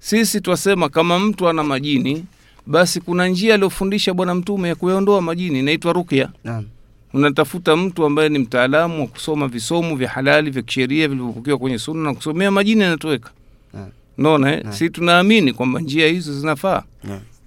sisi 0.00 0.40
twasema 0.40 0.88
kama 0.88 1.18
mtu 1.18 1.48
ana 1.48 1.62
majini 1.64 2.24
basi 2.66 3.00
kuna 3.00 3.28
njia 3.28 3.54
aliyofundisha 3.54 4.14
bwana 4.14 4.34
mtume 4.34 4.68
ya 4.68 4.74
kuyaondoa 4.74 5.20
majini 5.22 5.58
inaitwa 5.58 5.92
rukya 5.92 6.28
naam. 6.44 6.64
Unatafuta 7.12 7.76
mtu 7.76 8.04
ambaye 8.04 8.28
ni 8.28 8.38
mtaalamu 8.38 9.00
wa 9.00 9.06
kusoma 9.06 9.48
visomo 9.48 9.96
vya 9.96 10.08
halali 10.08 10.50
vya 10.50 10.62
kisheria 10.62 11.08
vilivyopokewa 11.08 11.58
kwenye 11.58 11.78
sunna 11.78 12.02
na 12.02 12.14
kusomea 12.14 12.50
majini 12.50 12.80
yanatoweka. 12.82 13.30
Naona 13.74 13.90
unaona 14.18 14.52
eh? 14.56 14.64
Si 14.70 14.90
tunaamini 14.90 15.52
kwamba 15.52 15.80
njia 15.80 16.06
hizo 16.08 16.40
zinafaa. 16.40 16.82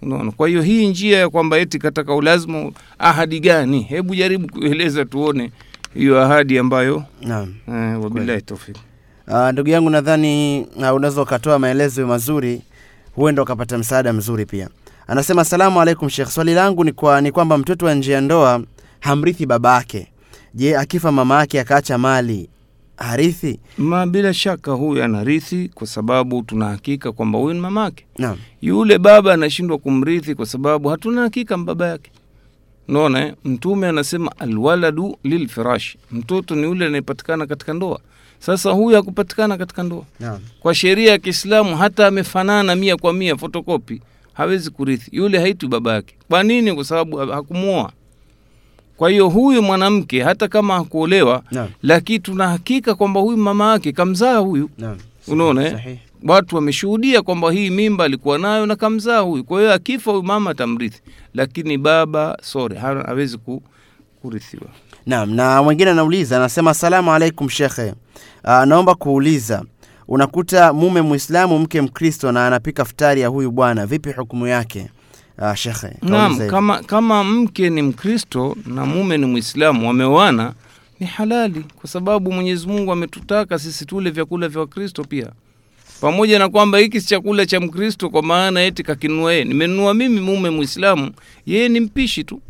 Unaona 0.01 0.31
kwa 0.31 0.47
hiyo 0.47 0.61
hii 0.61 0.87
njia 0.87 1.19
ya 1.19 1.29
kwamba 1.29 1.57
eti 1.57 1.79
kataka 1.79 2.15
ulazima 2.15 2.71
ahadi 2.99 3.39
gani? 3.39 3.81
Hebu 3.81 4.15
jaribu 4.15 4.47
kueleza 4.51 5.05
tuone 5.05 5.51
hiyo 5.93 6.21
ahadi 6.21 6.57
ambayo 6.57 7.03
naam. 7.21 7.53
eh, 7.67 8.03
wabillahi 8.03 8.41
tawfik 8.41 8.75
Ah, 9.27 9.51
ndugu 9.51 9.69
yangu 9.69 9.89
nadhani 9.89 10.61
uh, 10.75 10.93
unaweza 10.95 11.21
ukatoa 11.21 11.59
maelezo 11.59 12.07
mazuri 12.07 12.61
huenda 13.15 13.41
ukapata 13.41 13.77
msaada 13.77 14.13
mzuri 14.13 14.45
pia. 14.45 14.69
Anasema 15.07 15.41
asalamu 15.41 15.81
alaikum 15.81 16.09
Sheikh, 16.09 16.27
swali 16.29 16.53
langu 16.53 16.83
ni, 16.83 16.91
kwa, 16.91 17.21
ni 17.21 17.31
kwamba 17.31 17.57
mtoto 17.57 17.85
wa 17.85 17.93
nje 17.93 18.11
ya 18.11 18.21
ndoa 18.21 18.63
hamrithi 18.99 19.45
babake. 19.45 20.07
Je 20.53 20.77
akifa 20.77 21.11
mama 21.11 21.39
yake 21.39 21.59
akaacha 21.59 21.97
mali 21.97 22.49
harithi? 22.97 23.59
Ma 23.77 24.05
bila 24.07 24.33
shaka 24.33 24.71
huyu 24.71 25.03
anarithi 25.03 25.69
kwa 25.75 25.87
sababu 25.87 26.43
tuna 26.43 26.65
hakika 26.65 27.11
kwamba 27.11 27.39
huyu 27.39 27.53
ni 27.53 27.59
mamake 27.59 28.05
naam. 28.17 28.37
Yule 28.61 28.97
baba 28.97 29.33
anashindwa 29.33 29.77
kumrithi 29.77 30.35
kwa 30.35 30.45
sababu 30.45 30.89
hatuna 30.89 31.21
hakika 31.21 31.57
baba 31.57 31.87
yake. 31.87 32.11
Naona 32.87 33.25
eh? 33.27 33.33
mtume 33.45 33.87
anasema 33.87 34.31
alwaladu 34.39 35.17
lilfirashi. 35.23 35.97
Mtoto 36.11 36.55
ni 36.55 36.63
yule 36.63 36.85
anayepatikana 36.85 37.45
katika 37.47 37.73
ndoa 37.73 37.99
sasa 38.45 38.71
huyu 38.71 38.95
hakupatikana 38.95 39.57
katika 39.57 39.83
ndoa. 39.83 40.03
Yeah. 40.19 40.39
kwa 40.59 40.75
sheria 40.75 41.11
ya 41.11 41.17
kiislamu 41.17 41.77
hata 41.77 42.07
amefanana 42.07 42.75
mia 42.75 42.97
kwa 42.97 43.13
mia 43.13 43.35
fotokopi 43.37 44.01
hawezi 44.33 44.69
kurithi. 44.69 45.09
Yule 45.11 45.39
haitwi 45.39 45.69
baba 45.69 45.93
yake. 45.93 46.15
Kwa 46.29 46.43
nini? 46.43 46.73
Kwa 46.73 46.83
sababu 46.83 47.17
ha- 47.17 47.33
hakumwoa 47.35 47.91
kwa 48.97 49.09
hiyo 49.09 49.29
huyu 49.29 49.61
mwanamke 49.63 50.23
hata 50.23 50.47
kama 50.47 50.73
hakuolewa 50.73 51.43
yeah. 51.51 51.67
lakini 51.83 52.19
tuna 52.19 52.47
hakika 52.49 52.95
kwamba 52.95 53.19
huyu 53.19 53.37
mama 53.37 53.71
yake 53.71 53.91
kamzaa 53.91 54.37
huyu. 54.37 54.69
Yeah. 54.77 54.95
Unaona, 55.27 55.67
eh? 55.67 55.97
watu 56.23 56.55
wameshuhudia 56.55 57.21
kwamba 57.21 57.51
hii 57.51 57.69
mimba 57.69 58.03
alikuwa 58.03 58.37
nayo 58.37 58.65
na 58.65 58.75
kamzaa 58.75 59.19
huyu. 59.19 59.43
Kwa 59.43 59.59
hiyo 59.59 59.73
akifa 59.73 60.11
huyu 60.11 60.23
mama 60.23 60.49
atamrithi. 60.51 61.01
Lakini 61.33 61.77
baba 61.77 62.37
sore 62.41 62.77
hawezi 62.77 63.37
ku, 63.37 63.63
kurithiwa. 64.21 64.67
Naam, 65.05 65.33
na 65.33 65.63
mwingine 65.63 65.91
anauliza 65.91 66.37
anasema, 66.37 66.71
asalamu 66.71 67.13
alaikum 67.13 67.49
shekhe, 67.49 67.93
uh, 68.43 68.63
naomba 68.63 68.95
kuuliza, 68.95 69.63
unakuta 70.07 70.73
mume 70.73 71.01
Mwislamu 71.01 71.59
mke 71.59 71.81
Mkristo 71.81 72.31
na 72.31 72.47
anapika 72.47 72.85
futari 72.85 73.21
ya 73.21 73.27
huyu 73.27 73.51
bwana, 73.51 73.85
vipi 73.85 74.11
hukumu 74.11 74.47
yake? 74.47 74.89
Uh, 75.37 75.53
shekhe 75.55 75.87
kama, 76.47 76.83
kama 76.83 77.23
mke 77.23 77.69
ni 77.69 77.81
mkristo 77.81 78.55
na 78.65 78.85
mume 78.85 79.17
ni 79.17 79.25
mwislamu 79.25 79.87
wameoana 79.87 80.53
ni 80.99 81.07
halali 81.07 81.65
kwa 81.75 81.89
sababu 81.89 82.31
mwenyezi 82.31 82.67
mungu 82.67 82.91
ametutaka 82.91 83.59
sisi 83.59 83.85
tule 83.85 84.09
vyakula 84.09 84.47
vya 84.47 84.61
wakristo 84.61 85.03
pia. 85.03 85.27
Pamoja 86.01 86.39
na 86.39 86.49
kwamba 86.49 86.77
hiki 86.77 87.01
si 87.01 87.07
chakula 87.07 87.45
cha 87.45 87.59
mkristo 87.59 88.09
kwa 88.09 88.23
maana 88.23 88.61
eti 88.63 88.83
kakinunua 88.83 89.31
yeye. 89.33 89.43
Nimenunua 89.45 89.93
mimi 89.93 90.19
mume 90.21 90.49
mwislamu 90.49 91.11
yeye 91.45 91.69
ni 91.69 91.79
mpishi 91.79 92.23
tu. 92.23 92.41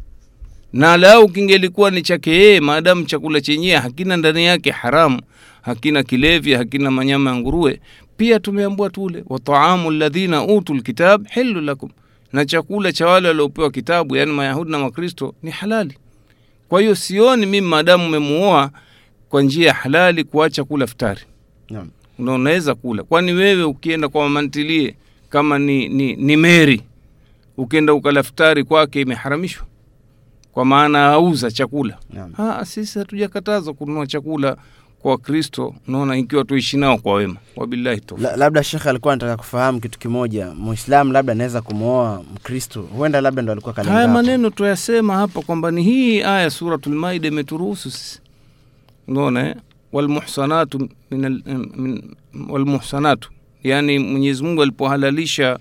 Na 0.74 0.98
lau 0.98 1.30
kingelikuwa 1.30 1.92
ni 1.92 2.02
chake 2.02 2.32
yeye 2.32 2.60
maadamu 2.60 3.06
chakula 3.06 3.42
chenyewe 3.42 3.78
hakina 3.78 4.18
ndani 4.18 4.46
yake 4.46 4.72
haramu 4.72 5.22
hakina 5.64 6.04
kilevya 6.04 6.58
hakina 6.58 6.92
manyama 6.92 7.30
ya 7.30 7.36
nguruwe. 7.36 7.80
Pia 8.18 8.40
tumeambua 8.40 8.90
tule 8.90 9.24
wataamu 9.28 9.92
ladhina 9.92 10.44
utu 10.46 10.74
lkitab 10.74 11.28
hilu 11.28 11.62
lakum. 11.62 11.90
Na 12.34 12.46
chakula 12.46 12.92
cha 12.92 13.08
wale 13.08 13.28
waliopewa 13.28 13.72
kitabu 13.72 14.16
yaani 14.16 14.32
mayahudi 14.32 14.72
na 14.72 14.80
makristo 14.80 15.36
ni 15.44 15.52
halali. 15.52 15.98
Kwa 16.70 16.82
hiyo 16.82 16.96
sioni 16.96 17.46
mimi 17.46 17.68
maadamu 17.68 18.06
umemuoa 18.08 18.72
kwa 19.30 19.42
njia 19.42 19.68
ya 19.68 19.74
halali 19.74 20.24
kuacha 20.24 20.64
kula 20.64 20.88
futari 20.88 21.22
yeah. 21.70 21.86
na 22.20 22.32
unaweza 22.34 22.76
kula. 22.76 23.04
Kwani 23.04 23.32
wewe 23.34 23.64
ukienda 23.64 24.10
kwa 24.10 24.24
mamantilie 24.24 24.96
kama 25.30 25.60
ni, 25.60 25.90
ni, 25.90 26.16
ni 26.16 26.38
meri 26.38 26.82
ukienda 27.58 27.94
ukala 27.94 28.24
futari 28.24 28.64
kwake 28.64 29.02
imeharamishwa. 29.02 29.66
Kwa 30.52 30.66
maana 30.66 31.06
auza 31.06 31.52
chakula. 31.52 31.98
Ha, 32.38 32.66
sisi 32.66 33.00
hatujakatazwa 33.00 33.74
kununua 33.74 34.08
chakula 34.08 34.58
kwa 35.04 35.12
wakristo 35.12 35.76
unaona 35.88 36.18
ikiwa 36.18 36.44
tuishi 36.44 36.78
nao 36.78 36.98
kwa 36.98 37.14
wema 37.14 37.36
wabillahi 37.56 38.02
tawfiq. 38.02 38.24
La, 38.28 38.36
labda 38.36 38.64
shekhe 38.64 38.90
alikuwa 38.90 39.14
anataka 39.14 39.38
kufahamu 39.38 39.80
kitu 39.80 40.00
kimoja, 40.00 40.52
Muislamu 40.54 41.12
labda 41.14 41.32
anaweza 41.34 41.62
kumwoa 41.62 42.24
Mkristo, 42.36 42.82
huenda 42.82 43.22
labda 43.22 43.42
ndo 43.42 43.52
alikuwa 43.52 43.74
kalenga 43.74 43.94
haya 43.96 44.08
maneno 44.08 44.50
tuyasema 44.50 45.16
hapa 45.16 45.42
kwamba 45.42 45.72
ni 45.72 45.84
hii 45.84 46.22
aya 46.22 46.50
suratul 46.50 46.94
maida 46.96 47.28
imeturuhusu 47.28 47.92
sisi. 47.92 48.22
Unaona 49.08 49.48
eh? 49.50 49.56
walmuhsanatu 49.92 50.90
min 51.12 51.42
min- 51.76 52.16
walmuhsanatu 52.50 53.30
yani 53.64 54.00
mwenyezi 54.00 54.44
mungu 54.44 54.62
alipohalalisha 54.62 55.60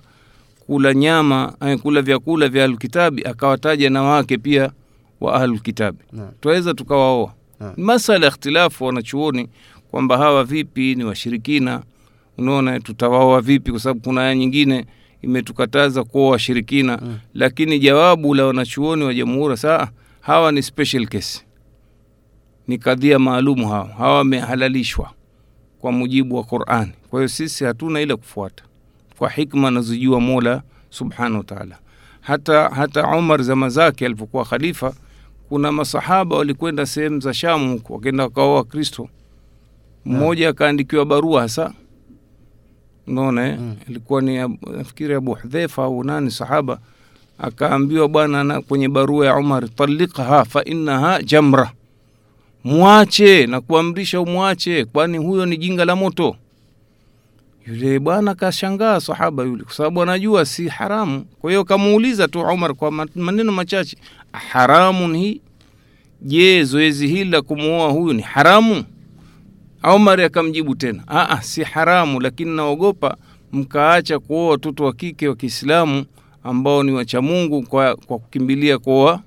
kula 0.67 0.95
nyama 0.95 1.53
eh, 1.67 1.79
kula 1.79 2.03
vyakula 2.03 2.49
vya 2.49 2.65
ahlulkitabi 2.65 3.23
akawataja 3.25 3.91
na 3.91 4.03
wake 4.03 4.39
pia 4.39 4.71
wa 5.21 5.35
ahlulkitabi 5.35 5.99
twaweza 6.41 6.75
tukawaoa 6.75 7.33
Masala 7.77 8.27
ya 8.27 8.33
ikhtilafu 8.33 8.85
wanachuoni 8.85 9.49
kwamba 9.91 10.19
hawa 10.19 10.45
vipi 10.45 10.95
ni 10.95 11.05
washirikina. 11.05 11.83
Unaona 12.39 12.81
tutawaoa 12.81 13.41
vipi 13.41 13.71
kwa 13.71 13.81
sababu 13.81 14.01
kuna 14.01 14.21
aya 14.21 14.35
nyingine 14.35 14.87
imetukataza 15.23 16.05
kuoa 16.05 16.31
washirikina. 16.31 16.97
Hmm. 16.97 17.19
lakini 17.35 17.79
jawabu 17.79 18.35
la 18.35 18.45
wanachuoni 18.47 19.05
wa 19.05 19.15
jamhuri 19.15 19.57
saa 19.57 19.89
hawa 20.21 20.53
ni 20.53 20.63
special 20.63 21.07
case. 21.07 21.45
Ni 22.69 22.79
kadhia 22.79 23.19
maalumu 23.19 23.69
hawa. 23.69 23.89
Hawa 23.99 24.17
wamehalalishwa 24.17 25.11
kwa 25.79 25.93
mujibu 25.93 26.37
wa 26.37 26.45
qurani 26.45 26.93
kwa 27.11 27.21
hiyo 27.21 27.29
sisi 27.29 27.65
hatuna 27.65 28.01
ile 28.01 28.17
kufuata. 28.17 28.65
Kwa 29.19 29.31
hikma 29.31 29.69
anazojua 29.69 30.21
mola 30.21 30.63
subhanahu 30.91 31.37
wataala 31.39 31.79
hata 32.21 32.69
hata 32.69 33.07
umar 33.07 33.43
zama 33.43 33.69
zake 33.69 34.07
alipokuwa 34.07 34.45
khalifa 34.45 34.95
kuna 35.53 35.73
masahaba 35.73 36.37
walikwenda 36.37 36.87
sehemu 36.87 37.21
za 37.21 37.35
shamu 37.35 37.73
huko 37.73 37.95
wakaenda 37.95 38.25
wakaoa 38.25 38.55
wakristo. 38.55 39.09
Mmoja 40.05 40.49
akaandikiwa 40.49 41.05
barua 41.05 41.41
hasa. 41.43 41.73
Unaona 43.07 43.49
eh? 43.49 43.59
Mm. 43.61 43.77
ilikuwa 43.89 44.23
ni 44.23 44.37
nafikiri 44.77 45.15
abu 45.15 45.35
hudhefa 45.35 45.85
au 45.85 46.05
nani 46.05 46.31
sahaba. 46.31 46.79
Akaambiwa 47.39 48.09
bwana 48.09 48.45
na 48.45 48.61
kwenye 48.61 48.89
barua 48.89 49.27
ya 49.27 49.37
umar 49.37 49.75
talikha 49.75 50.45
fa 50.45 50.65
innaha 50.65 51.23
jamra. 51.23 51.73
Mwache 52.65 53.47
na 53.47 53.61
kuamrisha 53.61 54.21
umwache 54.21 54.85
kwani 54.85 55.19
huyo 55.19 55.47
ni 55.47 55.57
jinga 55.57 55.85
la 55.85 55.97
moto 55.97 56.37
yule 57.67 57.99
bwana 57.99 58.35
kashangaa 58.35 59.01
sahaba 59.01 59.43
yule 59.43 59.65
kwa 59.65 59.73
sababu 59.75 60.03
anajua 60.03 60.45
si 60.45 60.69
haramu. 60.69 61.25
Kwa 61.41 61.51
hiyo 61.51 61.65
kamuuliza 61.65 62.29
tu 62.29 62.41
umar 62.41 62.75
kwa 62.75 62.91
maneno 63.15 63.53
machache 63.53 63.97
haramun 64.33 65.17
hii? 65.17 65.41
Je 66.21 66.65
zoezi 66.65 67.09
hili 67.09 67.31
la 67.31 67.43
kumwoa 67.43 67.91
huyu 67.91 68.13
ni 68.13 68.23
haramu? 68.23 68.85
Umar 69.95 70.21
akamjibu 70.21 70.75
tena 70.75 71.03
Aa, 71.09 71.43
si 71.43 71.63
haramu 71.63 72.21
lakini 72.21 72.57
naogopa 72.57 73.17
mkaacha 73.53 74.19
kuoa 74.19 74.51
watoto 74.51 74.85
wa 74.85 74.93
kike 74.93 75.29
wa 75.29 75.37
kiislamu 75.37 76.05
ambao 76.45 76.83
ni 76.83 76.93
wacha 76.93 77.23
mungu 77.23 77.63
kwa, 77.63 77.97
kwa 77.97 78.19
kukimbilia 78.19 78.79
kuoa. 78.79 79.23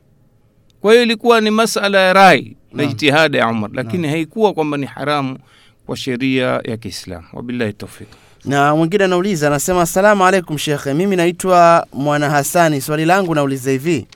Kwa 0.82 0.92
hiyo 0.92 1.04
ilikuwa 1.04 1.42
ni 1.42 1.50
masala 1.52 2.00
ya 2.00 2.14
rai 2.14 2.56
na 2.74 2.84
ijtihada 2.84 3.38
ya 3.38 3.48
umar 3.48 3.70
lakini 3.74 4.08
haikuwa 4.08 4.54
kwamba 4.54 4.78
ni 4.78 4.86
haramu 4.86 5.38
kwa 5.86 5.98
sheria 5.98 6.62
ya 6.64 6.78
kiislamu. 6.78 7.28
Wabillahi 7.34 7.74
taufik 7.74 8.08
na 8.46 8.76
mwingine 8.76 9.04
anauliza 9.04 9.48
anasema 9.48 9.82
asalamu 9.82 10.26
alaikum 10.26 10.58
shekhe. 10.58 10.94
Mimi 10.94 11.16
naitwa 11.16 11.88
mwana 11.94 12.30
hasani. 12.30 12.82
Swali 12.82 13.06
langu 13.06 13.36
nauliza 13.36 13.72
hivi. 13.72 14.08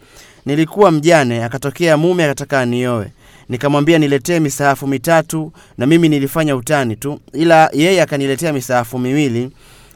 Nilikuwa 0.46 0.92
mjane 0.92 1.44
akatokea 1.44 1.98
mume 1.98 2.24
akataka 2.26 2.60
anioe. 2.60 3.12
Nikamwambia 3.50 3.98
niletee 4.00 4.40
misahafu 4.40 4.88
mitatu 4.88 5.52
na 5.78 5.86
mimi 5.86 6.10
nilifanya 6.10 6.56
utani 6.56 6.96
tu. 6.96 7.20
Ila 7.34 7.70
yeye 7.74 8.02
akaniletea 8.02 8.54
misahafu 8.54 9.00
miwili. 9.00 9.50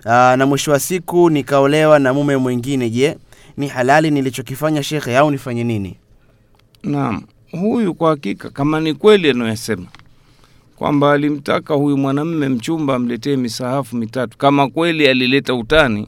Aa, 0.06 0.36
na 0.38 0.46
mwisho 0.46 0.72
wa 0.72 0.80
siku 0.80 1.30
nikaolewa 1.30 2.00
na 2.00 2.14
mume 2.14 2.38
mwingine. 2.38 2.90
Je 2.90 3.18
ni 3.58 3.68
halali 3.68 4.12
nilichokifanya 4.12 4.84
shekhe 4.84 5.18
au 5.18 5.32
nifanye 5.32 5.64
nini? 5.64 5.98
Naam, 6.84 7.22
huyu 7.52 7.94
kwa 7.94 8.10
hakika 8.10 8.50
kama 8.50 8.80
ni 8.80 8.94
kweli 8.94 9.30
anayosema 9.30 9.86
kwamba 10.76 11.12
alimtaka 11.12 11.74
huyu 11.74 11.98
mwanamme 11.98 12.50
mchumba 12.50 12.96
amletee 12.96 13.36
misahafu 13.36 13.96
mitatu, 13.98 14.38
kama 14.38 14.70
kweli 14.70 15.08
alileta 15.08 15.54
utani, 15.56 16.08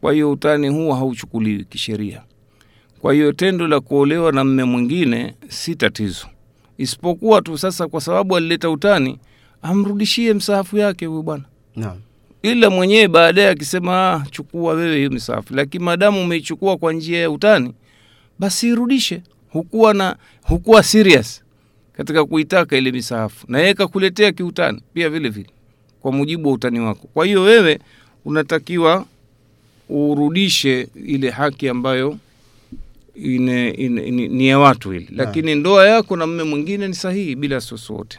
kwa 0.00 0.12
hiyo 0.12 0.30
utani 0.30 0.68
huwa 0.68 0.96
hauchukuliwi 0.96 1.64
kisheria. 1.64 2.22
Kwa 3.00 3.14
hiyo 3.14 3.32
tendo 3.32 3.68
la 3.68 3.80
kuolewa 3.80 4.32
na 4.32 4.44
mme 4.44 4.64
mwingine 4.64 5.34
si 5.48 5.74
tatizo, 5.74 6.26
isipokuwa 6.78 7.42
tu 7.42 7.58
sasa, 7.58 7.88
kwa 7.88 8.00
sababu 8.00 8.36
alileta 8.36 8.70
utani, 8.70 9.18
amrudishie 9.62 10.34
msahafu 10.34 10.76
yake 10.78 11.06
huyu 11.06 11.22
bwana. 11.22 11.44
Naam. 11.76 11.96
Ila 12.42 12.70
mwenyewe 12.70 13.08
baadaye 13.08 13.48
akisema 13.48 14.12
"Ah, 14.12 14.24
chukua 14.30 14.74
wewe 14.74 14.96
hiyo 14.96 15.10
misahafu, 15.10 15.54
lakini 15.54 15.84
maadamu 15.84 16.20
umeichukua 16.22 16.76
kwa 16.76 16.92
njia 16.92 17.20
ya 17.20 17.30
utani, 17.30 17.74
basi 18.38 18.68
irudishe. 18.68 19.22
Hukuwa 19.50 19.94
na 19.94 20.16
hukuwa 20.42 20.82
serious 20.82 21.43
katika 21.96 22.24
kuitaka 22.24 22.76
ile 22.76 22.92
misahafu, 22.92 23.46
na 23.48 23.58
yeye 23.58 23.74
kakuletea 23.74 24.32
kiutani 24.32 24.82
pia 24.94 25.10
vile 25.10 25.28
vile, 25.28 25.46
kwa 26.00 26.12
mujibu 26.12 26.48
wa 26.48 26.54
utani 26.54 26.80
wako. 26.80 27.08
Kwa 27.14 27.26
hiyo 27.26 27.42
wewe 27.42 27.78
unatakiwa 28.24 29.04
urudishe 29.88 30.88
ile 31.06 31.30
haki 31.30 31.68
ambayo 31.68 32.16
ine, 33.14 33.70
ine, 33.70 34.10
ni, 34.10 34.28
ni 34.28 34.48
ya 34.48 34.58
watu 34.58 34.94
ile, 34.94 35.06
lakini 35.10 35.54
ndoa 35.54 35.86
yako 35.88 36.16
na 36.16 36.26
mme 36.26 36.42
mwingine 36.42 36.88
ni 36.88 36.94
sahihi 36.94 37.34
bila 37.34 37.60
sosote 37.60 38.18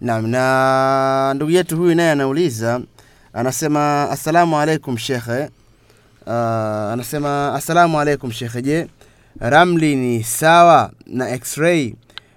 nam 0.00 0.26
Naam, 0.26 0.30
na 0.30 1.32
ndugu 1.34 1.50
yetu 1.52 1.76
huyu 1.76 1.94
naye 1.94 2.10
anauliza, 2.10 2.80
anasema 3.32 4.10
assalamu 4.10 4.58
alaikum 4.58 4.98
shekhe. 4.98 5.48
Uh, 6.26 6.32
anasema 6.92 7.54
assalamu 7.54 8.00
alaikum 8.00 8.30
shekhe, 8.32 8.62
je, 8.62 8.86
ramli 9.40 9.96
ni 9.96 10.22
sawa 10.24 10.90
na 11.06 11.30
x-ray? 11.30 11.94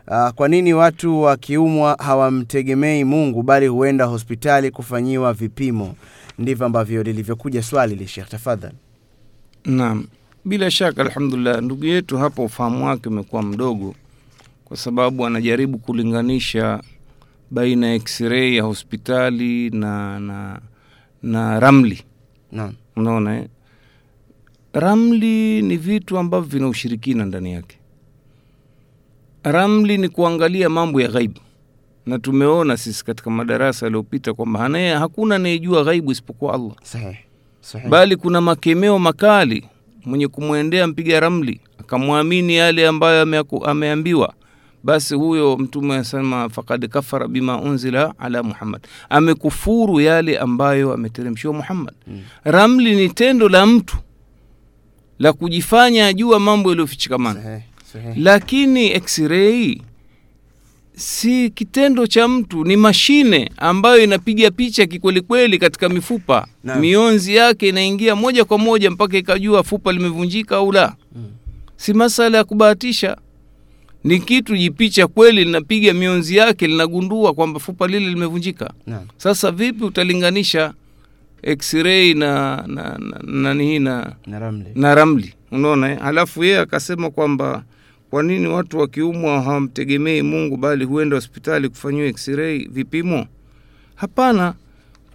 Uh, 0.10 0.30
kwa 0.30 0.48
nini 0.48 0.74
watu 0.74 1.22
wakiumwa 1.22 1.96
hawamtegemei 2.00 3.04
Mungu 3.04 3.44
bali 3.44 3.68
huenda 3.68 4.06
hospitali 4.06 4.72
kufanyiwa 4.72 5.34
vipimo? 5.34 5.96
Ndivyo 6.40 6.66
ambavyo 6.66 7.04
lilivyokuja 7.04 7.64
swali 7.64 7.96
li 7.96 8.08
Sheikh, 8.08 8.28
tafadhali. 8.30 8.76
Naam, 9.66 10.08
bila 10.46 10.72
shaka, 10.72 11.02
alhamdulillah, 11.02 11.62
ndugu 11.62 11.86
yetu 11.86 12.18
hapo 12.18 12.44
ufahamu 12.46 12.86
wake 12.86 13.10
umekuwa 13.10 13.44
mdogo, 13.44 13.96
kwa 14.66 14.78
sababu 14.78 15.26
anajaribu 15.26 15.78
kulinganisha 15.78 16.82
baina 17.52 17.88
ya 17.88 17.94
x-ray 17.96 18.56
ya 18.56 18.64
hospitali 18.64 19.70
na 19.70 20.20
na 20.20 20.60
na 21.24 21.60
ramli. 21.60 22.04
Naam, 22.52 22.74
Unaona 22.96 23.38
eh? 23.38 23.48
Ramli 24.74 25.62
ni 25.62 25.78
vitu 25.78 26.18
ambavyo 26.18 26.50
vina 26.50 26.68
ushirikina 26.68 27.26
ndani 27.26 27.54
yake. 27.54 27.79
Ramli 29.44 29.98
ni 29.98 30.10
kuangalia 30.10 30.70
mambo 30.70 31.02
ya 31.02 31.08
ghaibu, 31.08 31.40
na 32.06 32.20
tumeona 32.20 32.78
sisi 32.78 33.06
katika 33.06 33.30
madarasa 33.30 33.86
yaliyopita 33.86 34.34
kwamba 34.34 34.60
hanaye 34.60 34.94
hakuna 34.94 35.36
anayejua 35.36 35.84
ghaibu 35.84 36.12
isipokuwa 36.12 36.54
Allah. 36.54 36.72
Sahihi 36.84 37.18
sahihi. 37.62 37.90
bali 37.90 38.16
kuna 38.16 38.42
makemeo 38.42 39.00
makali. 39.00 39.66
Mwenye 40.06 40.28
kumwendea 40.28 40.88
mpiga 40.88 41.20
ramli 41.20 41.60
akamwamini 41.80 42.56
yale 42.56 42.88
ambayo 42.88 43.22
ameambiwa. 43.66 44.34
Basi 44.84 45.16
huyo 45.16 45.58
mtume 45.58 45.96
asema 45.96 46.50
fakad 46.50 46.88
kafara 46.88 47.28
bima 47.28 47.62
unzila 47.62 48.14
ala 48.20 48.44
muhammad. 48.44 48.82
Amekufuru 49.10 50.02
yale 50.02 50.38
ambayo 50.38 50.94
ameteremshiwa 50.94 51.54
muhammad. 51.54 51.94
Mm. 52.08 52.22
ramli 52.44 52.96
ni 52.96 53.10
tendo 53.10 53.50
la 53.50 53.66
mtu 53.66 53.98
la 55.20 55.34
kujifanya 55.34 56.08
ajua 56.08 56.40
mambo 56.40 56.70
yaliyofichikamana 56.70 57.62
Lakini 58.16 58.92
x-ray 58.92 59.82
si 60.96 61.50
kitendo 61.50 62.08
cha 62.08 62.28
mtu 62.28 62.66
ni 62.66 62.76
mashine 62.78 63.52
ambayo 63.58 64.04
inapiga 64.04 64.52
picha 64.52 64.86
kikwelikweli 64.86 65.58
katika 65.60 65.90
mifupa. 65.90 66.48
Na 66.64 66.76
mionzi 66.76 67.36
yake 67.36 67.70
inaingia 67.70 68.16
moja 68.16 68.46
kwa 68.46 68.58
moja 68.58 68.92
mpaka 68.92 69.18
ikajua 69.18 69.64
fupa 69.64 69.92
limevunjika 69.92 70.56
au 70.56 70.72
la. 70.72 70.96
Mm. 71.16 71.26
si 71.78 71.94
masala 71.94 72.38
ya 72.38 72.44
kubahatisha. 72.44 73.18
Ni 74.04 74.20
kitu 74.20 74.58
jipicha 74.58 75.08
kweli 75.08 75.46
linapiga 75.46 75.94
mionzi 75.94 76.36
yake 76.38 76.68
linagundua 76.68 77.34
kwamba 77.34 77.60
fupa 77.60 77.88
lile 77.88 78.10
limevunjika. 78.10 78.74
Sasa 79.18 79.52
vipi 79.52 79.84
utalinganisha 79.84 80.74
x-ray 81.44 82.14
na 82.14 82.64
na 82.68 82.84
na, 82.98 83.20
na, 83.24 83.54
na, 83.54 83.80
na, 83.80 84.16
Na 84.28 84.40
ramli. 84.40 84.66
na 84.76 84.96
ramli? 84.96 85.34
Unaona 85.52 85.92
eh? 85.92 86.00
halafu 86.00 86.44
yeye 86.44 86.60
akasema 86.60 87.10
kwamba 87.10 87.64
kwa 88.10 88.24
nini 88.24 88.48
watu 88.48 88.80
wakiumwa 88.80 89.42
hawamtegemei 89.42 90.22
mungu 90.22 90.58
bali 90.58 90.86
huenda 90.86 91.16
hospitali 91.16 91.70
kufanyiwa 91.70 92.08
x-ray 92.08 92.68
vipimo? 92.72 93.26
Hapana. 93.96 94.54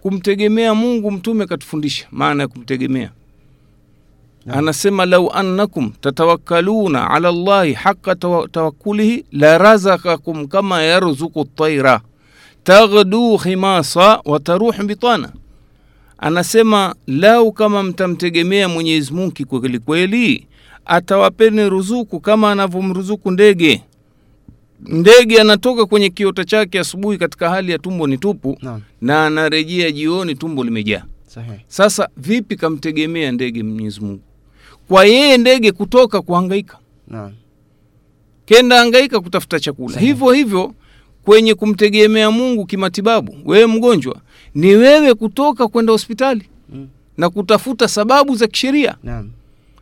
Kumtegemea 0.01 0.75
mungu 0.75 1.11
mtume 1.11 1.45
katufundisha 1.45 2.07
maana 2.11 2.43
ya 2.43 2.47
kumtegemea. 2.47 3.11
Anasema 4.47 5.05
lau 5.05 5.31
annakum 5.31 5.91
tatawakkaluna 6.01 7.09
ala 7.11 7.31
llahi 7.31 7.73
haqqa 7.73 8.15
tawa- 8.15 8.47
tawakkulihi 8.47 9.25
la 9.31 9.57
razakakum 9.57 10.47
kama 10.47 10.81
yarzuku 10.83 11.45
taira 11.45 12.01
taghdu 12.63 13.37
khimasa 13.37 14.21
wa 14.25 14.39
taruhu 14.39 14.83
bitana. 14.83 15.29
Anasema 16.17 16.95
lau 17.07 17.51
kama 17.51 17.83
mtamtegemea 17.83 18.69
mwenyezi 18.69 19.13
mungu 19.13 19.45
kweli 19.47 19.79
kweli 19.79 20.47
atawapeni 20.85 21.69
ruzuku 21.69 22.19
kama 22.19 22.51
anavyomruzuku 22.51 23.31
ndege 23.31 23.81
ndege 24.79 25.41
anatoka 25.41 25.85
kwenye 25.85 26.09
kiota 26.09 26.43
chake 26.43 26.79
asubuhi 26.79 27.17
katika 27.17 27.49
hali 27.49 27.71
ya 27.71 27.77
tumbo 27.77 28.07
ni 28.07 28.17
tupu 28.17 28.57
no. 28.61 28.81
na 29.01 29.25
anarejea 29.25 29.91
jioni 29.91 30.35
tumbo 30.35 30.63
limejaa 30.63 31.03
sasa 31.67 32.09
vipi 32.17 32.55
kamtegemea 32.55 33.31
ndege 33.31 33.63
mwenyezi 33.63 34.01
mungu 34.01 34.21
kwa 34.87 35.05
yeye 35.05 35.37
ndege 35.37 35.71
kutoka 35.71 36.21
kuhangaika 36.21 36.77
no. 37.07 37.31
kenda 38.45 38.77
hangaika 38.79 39.19
kutafuta 39.19 39.59
chakula 39.59 39.93
Sahe. 39.93 40.05
hivyo 40.05 40.31
hivyo 40.31 40.73
kwenye 41.23 41.53
kumtegemea 41.53 42.31
mungu 42.31 42.65
kimatibabu 42.65 43.35
wewe 43.45 43.65
mgonjwa 43.67 44.21
ni 44.55 44.75
wewe 44.75 45.13
kutoka 45.13 45.67
kwenda 45.67 45.91
hospitali 45.91 46.49
Mm. 46.73 46.87
na 47.17 47.29
kutafuta 47.29 47.87
sababu 47.87 48.35
za 48.35 48.47
kisheria 48.47 48.95
Naam. 49.03 49.29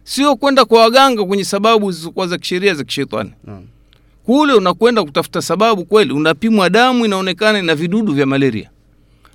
Sio 0.03 0.35
kwenda 0.35 0.65
kwa 0.65 0.81
waganga 0.81 1.25
kwenye 1.25 1.43
sababu 1.45 1.91
zisizokuwa 1.91 2.27
za 2.27 2.37
kisheria 2.37 2.73
za 2.73 2.83
kishetani. 2.83 3.31
Mm. 3.47 3.61
kule 4.25 4.53
unakwenda 4.53 5.03
kutafuta 5.03 5.41
sababu 5.41 5.85
kweli 5.85 6.13
unapimwa 6.13 6.69
damu 6.69 7.05
inaonekana 7.05 7.59
ina 7.59 7.75
vidudu 7.75 8.13
vya 8.13 8.25
malaria. 8.25 8.69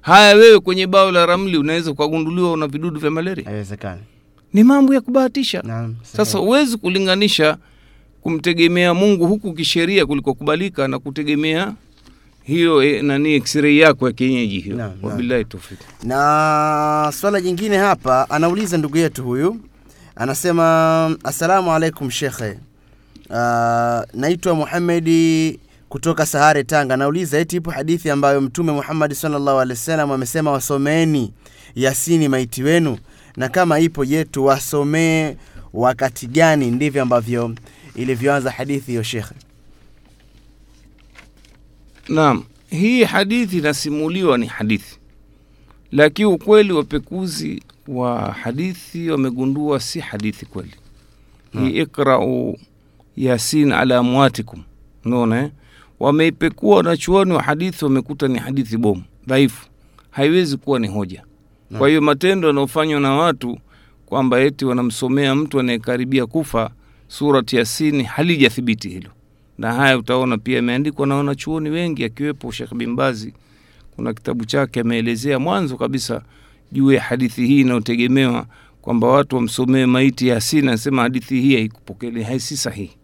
Haya 0.01 0.35
wewe 0.37 0.61
kwenye 0.61 0.87
bao 0.87 1.11
la 1.13 1.27
ramli 1.27 1.57
unaweza 1.59 1.91
ukagunduliwa 1.91 2.53
una 2.53 2.67
vidudu 2.67 3.01
vya 3.01 3.11
malaria? 3.11 3.45
Haiwezekani. 3.45 4.01
ni 4.53 4.65
mambo 4.65 4.95
ya 4.95 5.01
kubahatisha. 5.01 5.63
Naam. 5.63 5.95
sasa 6.03 6.39
huwezi 6.39 6.77
kulinganisha 6.77 7.57
kumtegemea 8.23 8.95
mungu 8.95 9.27
huku 9.27 9.53
kisheria 9.53 10.07
kulikokubalika 10.07 10.89
na 10.89 10.99
kutegemea 10.99 11.75
hiyo 12.43 12.83
e, 12.83 13.03
nani 13.03 13.35
x-ray 13.35 13.79
yako 13.79 14.07
ya 14.07 14.13
kienyeji 14.13 14.61
hiyo. 14.61 14.93
Wabillahi 15.03 15.45
tofiki 15.45 15.85
na 16.03 17.13
swala 17.15 17.41
jingine 17.41 17.77
hapa 17.77 18.31
anauliza 18.31 18.79
ndugu 18.79 18.97
yetu 18.97 19.25
huyu 19.25 19.57
anasema 20.19 21.17
assalamu 21.25 21.73
alaikum 21.73 22.11
shekhe. 22.11 22.59
Uh, 23.31 23.37
naitwa 24.15 24.55
muhamedi 24.55 25.59
kutoka 25.89 26.27
sahare 26.27 26.65
tanga. 26.65 26.97
Nauliza 26.97 27.39
eti 27.39 27.57
ipo 27.57 27.71
hadithi 27.71 28.11
ambayo 28.11 28.41
mtume 28.41 28.73
muhammadi 28.73 29.15
salllahu 29.15 29.61
alehi 29.61 29.79
wasallam 29.79 30.11
amesema 30.11 30.51
wasomeeni 30.53 31.33
yasini 31.75 32.29
maiti 32.29 32.63
wenu? 32.63 32.99
Na 33.37 33.49
kama 33.49 33.81
ipo 33.81 34.05
je 34.05 34.25
tuwasomee 34.25 35.35
wakati 35.73 36.27
gani? 36.27 36.71
Ndivyo 36.71 37.03
ambavyo 37.03 37.55
ilivyoanza 37.95 38.51
hadithi 38.51 38.91
hiyo 38.91 39.03
shekhe. 39.03 39.35
Naam, 42.09 42.45
hii 42.71 43.05
hadithi 43.05 43.59
inasimuliwa 43.59 44.39
ni 44.39 44.47
hadithi, 44.47 44.99
lakini 45.93 46.27
ukweli 46.29 46.73
wapekuzi 46.73 47.63
wa 47.89 48.33
hadithi 48.33 49.11
wamegundua 49.11 49.81
si 49.81 50.01
hadithi 50.01 50.47
kweli. 50.47 50.75
Hii 51.53 51.71
ikrau 51.71 52.59
yasin 53.17 53.73
ala 53.73 53.99
amwatikum, 53.99 54.63
unaona 55.05 55.43
eh? 55.43 55.51
Wameipekua 56.01 56.77
wanachuoni 56.77 57.33
wa 57.33 57.43
hadithi, 57.43 57.85
wamekuta 57.85 58.29
ni 58.29 58.39
hadithi 58.39 58.77
bomu 58.77 59.03
dhaifu, 59.27 59.67
haiwezi 60.11 60.57
kuwa 60.57 60.79
ni 60.79 60.89
hoja. 60.89 61.23
Kwa 61.79 61.89
hiyo 61.89 62.01
matendo 62.01 62.49
yanayofanywa 62.49 63.01
na 63.01 63.13
watu 63.15 63.59
kwamba 64.07 64.41
eti 64.41 64.65
wanamsomea 64.65 65.35
mtu 65.35 65.61
anayekaribia 65.61 66.27
kufa 66.27 66.71
surati 67.09 67.57
Yasini 67.57 68.03
halijathibiti 68.05 68.89
hilo, 68.89 69.11
na 69.59 69.73
haya 69.75 69.99
utaona 69.99 70.39
pia 70.39 70.59
imeandikwa 70.59 71.07
na 71.07 71.15
wanachuoni 71.15 71.71
wengi 71.71 72.05
akiwepo 72.05 72.53
Shekh 72.53 72.75
bin 72.75 72.95
Bazi. 72.97 73.35
Kuna 73.97 74.13
kitabu 74.13 74.45
chake 74.45 74.81
ameelezea 74.81 75.39
mwanzo 75.39 75.77
kabisa 75.77 76.23
juu 76.73 76.93
ya 76.93 77.01
hadithi 77.03 77.47
hii 77.47 77.61
inayotegemewa 77.61 78.47
kwamba 78.83 79.07
watu 79.09 79.37
wamsomee 79.37 79.87
maiti 79.87 80.29
Yasini, 80.29 80.69
anasema 80.69 81.03
hadithi 81.03 81.41
hii 81.41 81.55
haikupokele 81.57 82.23
hai 82.23 82.41
si 82.41 82.57
sahihi. 82.57 82.97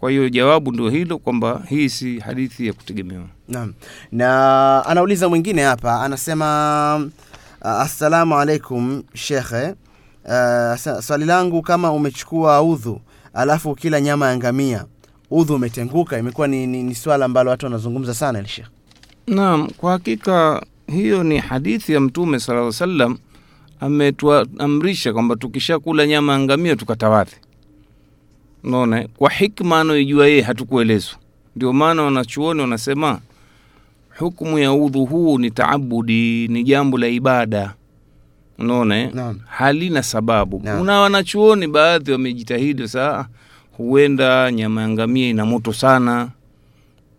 Kwa 0.00 0.10
hiyo 0.10 0.28
jawabu 0.28 0.72
ndio 0.72 0.88
hilo 0.90 1.18
kwamba 1.18 1.62
hii 1.68 1.88
si 1.88 2.18
hadithi 2.18 2.66
ya 2.66 2.72
kutegemewa. 2.72 3.24
Naam. 3.48 3.74
Na 4.12 4.82
anauliza 4.86 5.28
mwingine 5.28 5.62
hapa 5.62 6.00
anasema 6.02 7.10
uh, 7.62 7.66
assalamu 7.70 8.38
alaikum 8.38 9.02
shekhe. 9.14 9.74
Uh, 10.24 11.00
swali 11.00 11.24
langu 11.24 11.62
kama 11.62 11.92
umechukua 11.92 12.62
udhu 12.62 13.00
alafu 13.34 13.74
kila 13.74 14.00
nyama 14.00 14.28
ya 14.28 14.36
ngamia 14.36 14.84
udhu 15.30 15.54
umetenguka, 15.54 16.18
imekuwa 16.18 16.48
ni, 16.48 16.66
ni, 16.66 16.82
ni 16.82 16.94
swala 16.94 17.24
ambalo 17.24 17.50
watu 17.50 17.66
wanazungumza 17.66 18.14
sana 18.14 18.46
shekhe. 18.46 18.68
Naam, 19.26 19.68
kwa 19.76 19.92
hakika 19.92 20.62
hiyo 20.92 21.22
ni 21.24 21.38
hadithi 21.38 21.92
ya 21.92 22.00
Mtume 22.00 22.40
sala 22.40 22.58
alaihi 22.58 22.66
wasallam 22.66 23.18
ametuamrisha 23.80 25.12
kwamba 25.12 25.36
tukishakula 25.36 26.06
nyama 26.06 26.32
ya 26.32 26.38
ngamia 26.40 26.76
tukatawadhi. 26.76 27.36
Unaona, 28.64 29.00
eh? 29.00 29.08
kwa 29.16 29.30
hikma 29.30 29.80
anayoijua 29.80 30.26
yeye 30.26 30.42
hatukuelezwa. 30.42 31.18
Ndio 31.56 31.72
maana 31.72 32.02
wanachuoni 32.02 32.60
wanasema 32.60 33.20
hukmu 34.18 34.58
ya 34.58 34.72
udhu 34.72 35.04
huu 35.06 35.38
ni 35.38 35.50
taabudi, 35.50 36.48
ni 36.48 36.64
jambo 36.64 36.98
la 36.98 37.08
ibada. 37.08 37.74
Unaona, 38.58 38.98
eh? 38.98 39.10
Halina 39.46 40.02
sababu. 40.02 40.60
Naam. 40.64 40.78
Kuna 40.78 41.00
wanachuoni 41.00 41.66
baadhi 41.66 42.12
wamejitahidi 42.12 42.88
saa, 42.88 43.26
huenda 43.76 44.52
nyama 44.52 44.82
ya 44.82 44.88
ngamia 44.88 45.28
ina 45.28 45.46
moto 45.46 45.72
sana, 45.72 46.28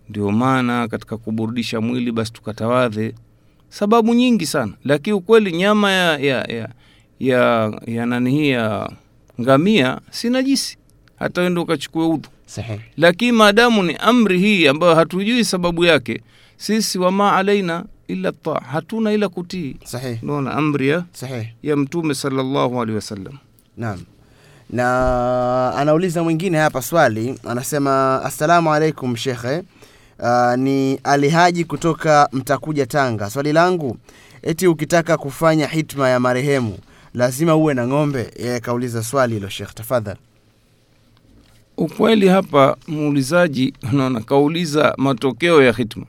ndio 0.09 0.31
maana 0.31 0.87
katika 0.87 1.17
kuburudisha 1.17 1.81
mwili 1.81 2.11
basi 2.11 2.33
tukatawadhe. 2.33 3.13
Sababu 3.69 4.13
nyingi 4.13 4.45
sana, 4.45 4.73
lakini 4.85 5.13
ukweli 5.13 5.51
nyama 5.51 5.91
ya 5.91 6.17
ya 6.17 6.41
ya 6.43 6.69
ya, 7.19 7.71
ya 7.87 8.05
nani 8.05 8.31
hii 8.31 8.49
ya 8.49 8.89
ngamia 9.41 9.99
si 10.11 10.29
najisi, 10.29 10.77
hata 11.15 11.41
wende 11.41 11.59
ukachukue 11.59 12.05
udhu. 12.05 12.29
Sahihi. 12.45 12.81
Lakini 12.97 13.31
maadamu 13.31 13.83
ni 13.83 13.95
amri 13.95 14.39
hii 14.39 14.67
ambayo 14.67 14.95
hatujui 14.95 15.45
sababu 15.45 15.85
yake, 15.85 16.21
sisi 16.57 16.99
wama 16.99 17.35
alaina 17.35 17.85
illa 18.07 18.31
taa, 18.31 18.59
hatuna 18.71 19.11
ila 19.13 19.29
kutii. 19.29 19.75
Sahihi. 19.83 20.19
Unaona 20.23 20.53
amri 20.53 20.89
ya 20.89 21.03
Sahihi. 21.13 21.47
ya 21.63 21.75
Mtume 21.77 22.13
sallallahu 22.15 22.81
alaihi 22.81 22.95
wasallam. 22.95 23.37
Naam. 23.77 23.99
Na 24.69 25.73
anauliza 25.75 26.23
mwingine 26.23 26.57
hapa 26.57 26.81
swali, 26.81 27.39
anasema 27.47 28.21
assalamu 28.23 28.73
alaikum 28.73 29.15
shekhe. 29.15 29.61
Uh, 30.21 30.55
ni 30.55 30.95
Alihaji 31.03 31.63
kutoka 31.65 32.29
Mtakuja, 32.31 32.85
Tanga. 32.85 33.29
Swali 33.29 33.53
langu 33.53 33.97
eti 34.41 34.67
ukitaka 34.67 35.17
kufanya 35.17 35.67
hitma 35.67 36.09
ya 36.09 36.19
marehemu 36.19 36.77
lazima 37.13 37.55
uwe 37.55 37.73
na 37.73 37.87
ng'ombe? 37.87 38.31
Yeye 38.39 38.59
kauliza 38.59 39.03
swali 39.03 39.33
hilo 39.33 39.49
Shekh, 39.49 39.73
tafadhali. 39.73 40.19
Ukweli 41.77 42.27
hapa 42.27 42.77
muulizaji, 42.87 43.73
unaona 43.93 44.19
kauliza 44.21 44.93
matokeo 44.97 45.63
ya 45.63 45.71
hitma. 45.73 46.05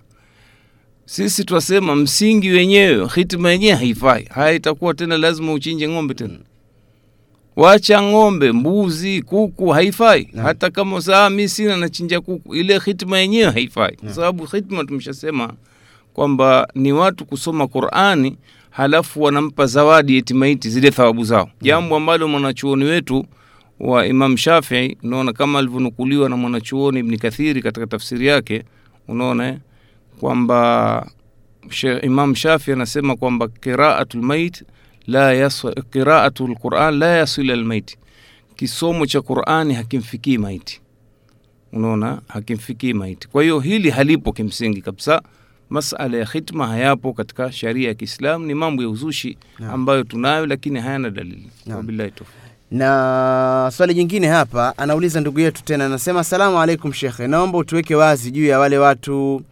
Sisi 1.06 1.44
twasema 1.44 1.96
msingi 1.96 2.50
wenyewe, 2.50 3.08
hitma 3.14 3.50
yenyewe 3.50 3.74
haifai. 3.74 4.24
Haya, 4.24 4.52
itakuwa 4.52 4.94
tena 4.94 5.18
lazima 5.18 5.52
uchinje 5.52 5.88
ng'ombe 5.88 6.14
tena? 6.14 6.38
Wacha 7.56 8.02
ng'ombe, 8.02 8.52
mbuzi, 8.52 9.22
kuku, 9.22 9.68
haifai. 9.68 10.28
na. 10.32 10.42
Hata 10.42 10.70
kama 10.70 11.00
saa 11.02 11.30
mi 11.30 11.48
sina 11.48 11.76
nachinja 11.76 12.20
kuku, 12.20 12.54
ile 12.54 12.78
hitma 12.78 13.18
yenyewe 13.18 13.50
haifai, 13.50 13.96
kwa 13.96 14.12
sababu 14.14 14.44
hitma 14.46 14.84
tumeshasema 14.84 15.52
kwamba 16.14 16.68
ni 16.74 16.92
watu 16.92 17.24
kusoma 17.24 17.66
Qurani 17.68 18.36
halafu 18.70 19.22
wanampa 19.22 19.66
zawadi 19.66 20.14
yetimaiti 20.14 20.70
zile 20.70 20.90
thawabu 20.90 21.24
zao, 21.24 21.50
jambo 21.60 21.96
ambalo 21.96 22.28
mwanachuoni 22.28 22.84
wetu 22.84 23.26
wa 23.80 24.06
Imam 24.06 24.36
Shafii, 24.36 24.96
unaona 25.02 25.32
kama 25.32 25.58
alivyonukuliwa 25.58 26.28
na 26.28 26.36
mwanachuoni 26.36 26.98
Ibni 27.00 27.18
Kathiri 27.18 27.62
katika 27.62 27.86
tafsiri 27.86 28.26
yake, 28.26 28.62
unaona 29.08 29.48
eh, 29.48 29.56
kwamba 30.20 31.06
Imam 32.02 32.34
Shafii 32.34 32.72
anasema 32.72 33.16
kwamba 33.16 33.48
qiraatu 33.48 34.22
mait 34.22 34.64
la 35.10 35.32
yas 35.34 35.66
qiraatul 35.92 36.54
Quran 36.56 36.98
la 36.98 37.06
yasil 37.16 37.50
almaiti, 37.50 37.96
kisomo 38.56 39.06
cha 39.06 39.20
Qurani 39.22 39.74
hakimfikii 39.74 40.38
maiti, 40.38 40.80
unaona 41.72 42.20
hakimfikii 42.28 42.92
maiti. 42.92 43.28
Kwa 43.28 43.42
hiyo 43.42 43.60
hili 43.60 43.90
halipo 43.90 44.32
kimsingi 44.32 44.82
kabisa. 44.82 45.22
Masala 45.70 46.16
ya 46.18 46.26
khitma 46.26 46.66
hayapo 46.66 47.12
katika 47.12 47.52
sharia 47.52 47.88
ya 47.88 47.94
Kiislamu, 47.94 48.46
ni 48.46 48.54
mambo 48.54 48.82
ya 48.82 48.88
uzushi 48.88 49.38
Naam. 49.58 49.74
ambayo 49.74 50.04
tunayo, 50.04 50.46
lakini 50.46 50.80
hayana 50.80 51.10
dalili. 51.10 51.50
Wabillahi 51.76 52.10
tawfiq. 52.10 52.34
Na 52.70 53.70
swali 53.76 53.94
jingine 53.94 54.26
hapa 54.28 54.78
anauliza 54.78 55.20
ndugu 55.20 55.40
yetu 55.40 55.64
tena, 55.64 55.86
anasema 55.86 56.20
asalamu 56.20 56.60
alaikum 56.60 56.92
shekhe, 56.92 57.26
naomba 57.26 57.58
utuweke 57.58 57.94
wazi 57.94 58.30
juu 58.30 58.46
ya 58.46 58.58
wale 58.58 58.78
watu 58.78 59.42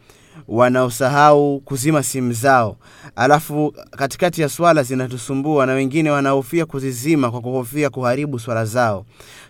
wanaosahau 0.49 1.61
kuzima 1.61 2.03
simu 2.03 2.33
zao, 2.33 2.77
alafu 3.17 3.75
katikati 3.91 4.43
ya 4.43 4.49
swala 4.49 4.83
zinatusumbua, 4.83 5.67
na 5.67 5.73
wengine 5.73 6.11
wanahofia 6.11 6.67
kuzizima 6.67 7.31
kwa 7.31 7.41
kuhofia 7.41 7.91
kuharibu 7.91 8.39
swala 8.39 8.65
zao. 8.65 9.07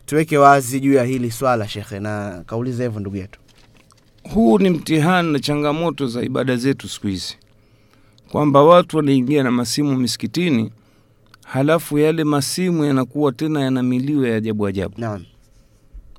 Tuweke 0.07 0.39
wazi 0.39 0.81
juu 0.81 0.93
ya 0.93 1.05
hili 1.05 1.31
swala 1.31 1.69
shekhe, 1.69 2.01
na 2.01 2.43
kauliza 2.47 2.85
hivyo 2.85 3.01
ndugu 3.01 3.17
yetu. 3.17 3.41
Huu 4.35 4.59
ni 4.59 4.71
mtihani 4.71 5.33
na 5.33 5.39
changamoto 5.39 6.07
za 6.07 6.23
ibada 6.23 6.57
zetu 6.57 6.89
siku 6.89 7.07
hizi, 7.07 7.37
kwamba 8.33 8.63
watu 8.63 8.97
wanaingia 8.97 9.43
na 9.43 9.51
masimu 9.51 9.97
misikitini, 9.97 10.73
halafu 11.45 11.99
yale 11.99 12.25
masimu 12.25 12.85
yanakuwa 12.85 13.33
tena 13.33 13.61
yana 13.61 13.83
milio 13.83 14.27
ya 14.27 14.37
ajabu 14.37 14.67
ajabu. 14.67 14.95
Naam, 14.99 15.25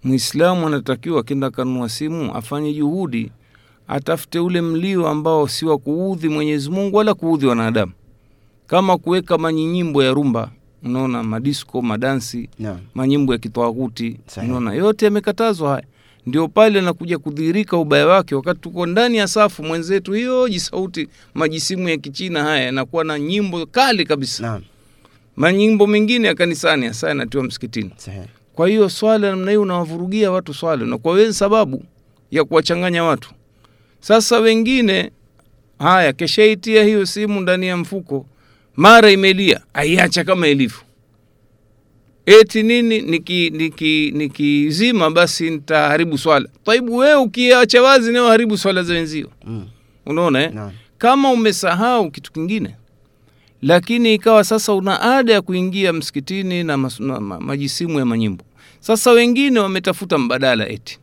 Muislamu 0.04 0.68
anatakiwa 0.68 1.20
akienda 1.20 1.50
kanunua 1.52 1.90
simu 1.90 2.36
afanye 2.36 2.74
juhudi, 2.74 3.32
atafute 3.90 4.40
ule 4.40 4.62
mlio 4.62 5.08
ambao 5.08 5.48
si 5.48 5.66
wa 5.66 5.78
kuudhi 5.78 6.30
Mwenyezi 6.30 6.70
Mungu 6.70 6.98
wala 6.98 7.14
kuudhi 7.14 7.46
wanadamu, 7.46 7.92
kama 8.68 8.98
kuweka 8.98 9.38
manyinyimbo 9.38 10.04
ya 10.04 10.12
rumba, 10.14 10.52
unaona, 10.84 11.24
madisko, 11.24 11.82
madansi 11.82 12.50
no. 12.60 12.80
manyimbo 12.96 13.34
ya 13.34 13.40
kitwaguti, 13.40 14.20
unaona, 14.44 14.74
yote 14.74 15.06
yamekatazwa 15.06 15.70
haya. 15.70 15.84
Ndio 16.26 16.48
pale 16.48 16.80
anakuja 16.80 17.18
kudhihirika 17.18 17.78
ubaya 17.78 18.08
wake, 18.08 18.36
wakati 18.36 18.60
tuko 18.60 18.86
ndani 18.86 19.18
ya 19.18 19.28
safu 19.28 19.64
mwenzetu, 19.64 20.14
hiyo 20.14 20.50
jisauti 20.50 21.08
majisimu 21.34 21.90
ya 21.90 21.98
kichina 21.98 22.44
haya 22.44 22.64
yanakuwa 22.66 23.04
na 23.04 23.20
nyimbo 23.20 23.66
kali 23.66 24.06
kabisa, 24.06 24.44
na. 24.44 24.62
manyimbo 25.36 25.88
mengine 25.88 26.28
ya 26.28 26.36
kanisani 26.36 26.86
hasa 26.88 27.08
yanatiwa 27.08 27.44
msikitini. 27.44 27.92
Kwa 28.54 28.68
hiyo 28.68 28.90
swala 28.90 29.30
namna 29.30 29.52
hiyo 29.52 29.62
unawavurugia 29.62 30.32
watu 30.32 30.54
swala, 30.54 30.86
na 30.86 30.98
kwa 30.98 31.14
wewe 31.14 31.34
sababu 31.34 31.84
ya 32.32 32.44
kuwachanganya 32.44 33.04
watu. 33.04 33.32
Sasa 34.00 34.40
wengine 34.40 35.12
haya, 35.80 36.14
keshaitia 36.14 36.84
hiyo 36.84 37.06
simu 37.06 37.42
ndani 37.42 37.68
ya 37.68 37.78
mfuko, 37.78 38.26
mara 38.76 39.12
imelia, 39.12 39.62
aiacha 39.74 40.24
kama 40.24 40.48
ilivyo, 40.48 40.78
eti 42.26 42.64
nini, 42.64 43.02
niki 43.02 43.50
niki 43.50 44.12
nikizima 44.16 45.12
basi 45.12 45.50
nitaharibu 45.50 46.18
swala. 46.18 46.50
Taibu 46.66 46.98
wewe 46.98 47.16
ukiacha 47.16 47.82
wazi, 47.82 48.12
nao 48.12 48.28
haribu 48.28 48.58
swala 48.58 48.84
za 48.84 48.94
wenzio. 48.94 49.30
Mm, 49.46 49.68
Unaona 50.06 50.44
eh? 50.44 50.52
naam, 50.54 50.72
kama 50.98 51.32
umesahau 51.32 52.12
kitu 52.12 52.32
kingine 52.32 52.76
lakini 53.62 54.14
ikawa 54.14 54.44
sasa 54.44 54.74
una 54.74 55.02
ada 55.18 55.34
ya 55.34 55.42
kuingia 55.42 55.94
msikitini 55.94 56.64
na, 56.64 56.78
mas, 56.78 57.00
na 57.00 57.20
ma, 57.20 57.40
majisimu 57.40 58.00
ya 58.00 58.06
manyimbo 58.06 58.44
sasa 58.80 59.12
wengine 59.12 59.60
wametafuta 59.60 60.18
mbadala 60.18 60.70
eti 60.70 61.00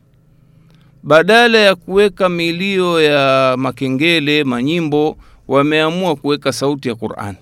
badala 1.11 1.57
ya 1.57 1.75
kuweka 1.75 2.29
milio 2.29 3.01
ya 3.01 3.55
makengele 3.57 4.43
manyimbo 4.43 5.17
wameamua 5.47 6.15
kuweka 6.15 6.51
sauti 6.53 6.89
ya 6.89 6.95
qurani 6.95 7.37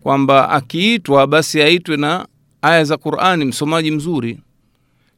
kwamba 0.00 0.48
akiitwa 0.50 1.26
basi 1.26 1.62
aitwe 1.62 1.96
na 1.96 2.26
aya 2.62 2.84
za 2.84 2.96
qurani 2.96 3.44
msomaji 3.44 3.90
mzuri. 3.90 4.38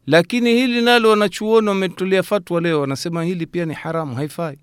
Lakini 0.06 0.54
hili 0.54 0.80
nalo 0.82 1.10
wanachuoni 1.10 1.68
wametolea 1.68 2.22
fatwa 2.22 2.60
leo 2.60 2.80
wanasema 2.80 3.24
hili 3.24 3.46
pia 3.46 3.64
ni 3.64 3.74
haramu 3.74 4.14
haifai. 4.14 4.58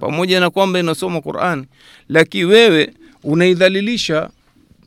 Pamoja 0.00 0.40
na 0.40 0.50
kwamba 0.50 0.78
inasoma 0.78 1.20
Qurani, 1.20 1.66
lakini 2.08 2.44
wewe 2.44 2.94
unaidhalilisha 3.24 4.30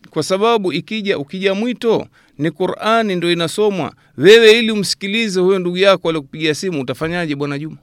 kwa 0.09 0.23
sababu 0.23 0.73
ikija 0.73 1.17
ukija 1.17 1.53
mwito 1.53 2.07
ni 2.37 2.51
Qurani 2.51 3.15
ndo 3.15 3.31
inasomwa, 3.31 3.93
wewe 4.17 4.51
ili 4.59 4.71
umsikilize 4.71 5.39
huyo 5.39 5.59
ndugu 5.59 5.77
yako 5.77 6.09
alikupigia 6.09 6.55
simu, 6.55 6.81
utafanyaje 6.81 7.35
bwana 7.35 7.59
Juma? 7.59 7.77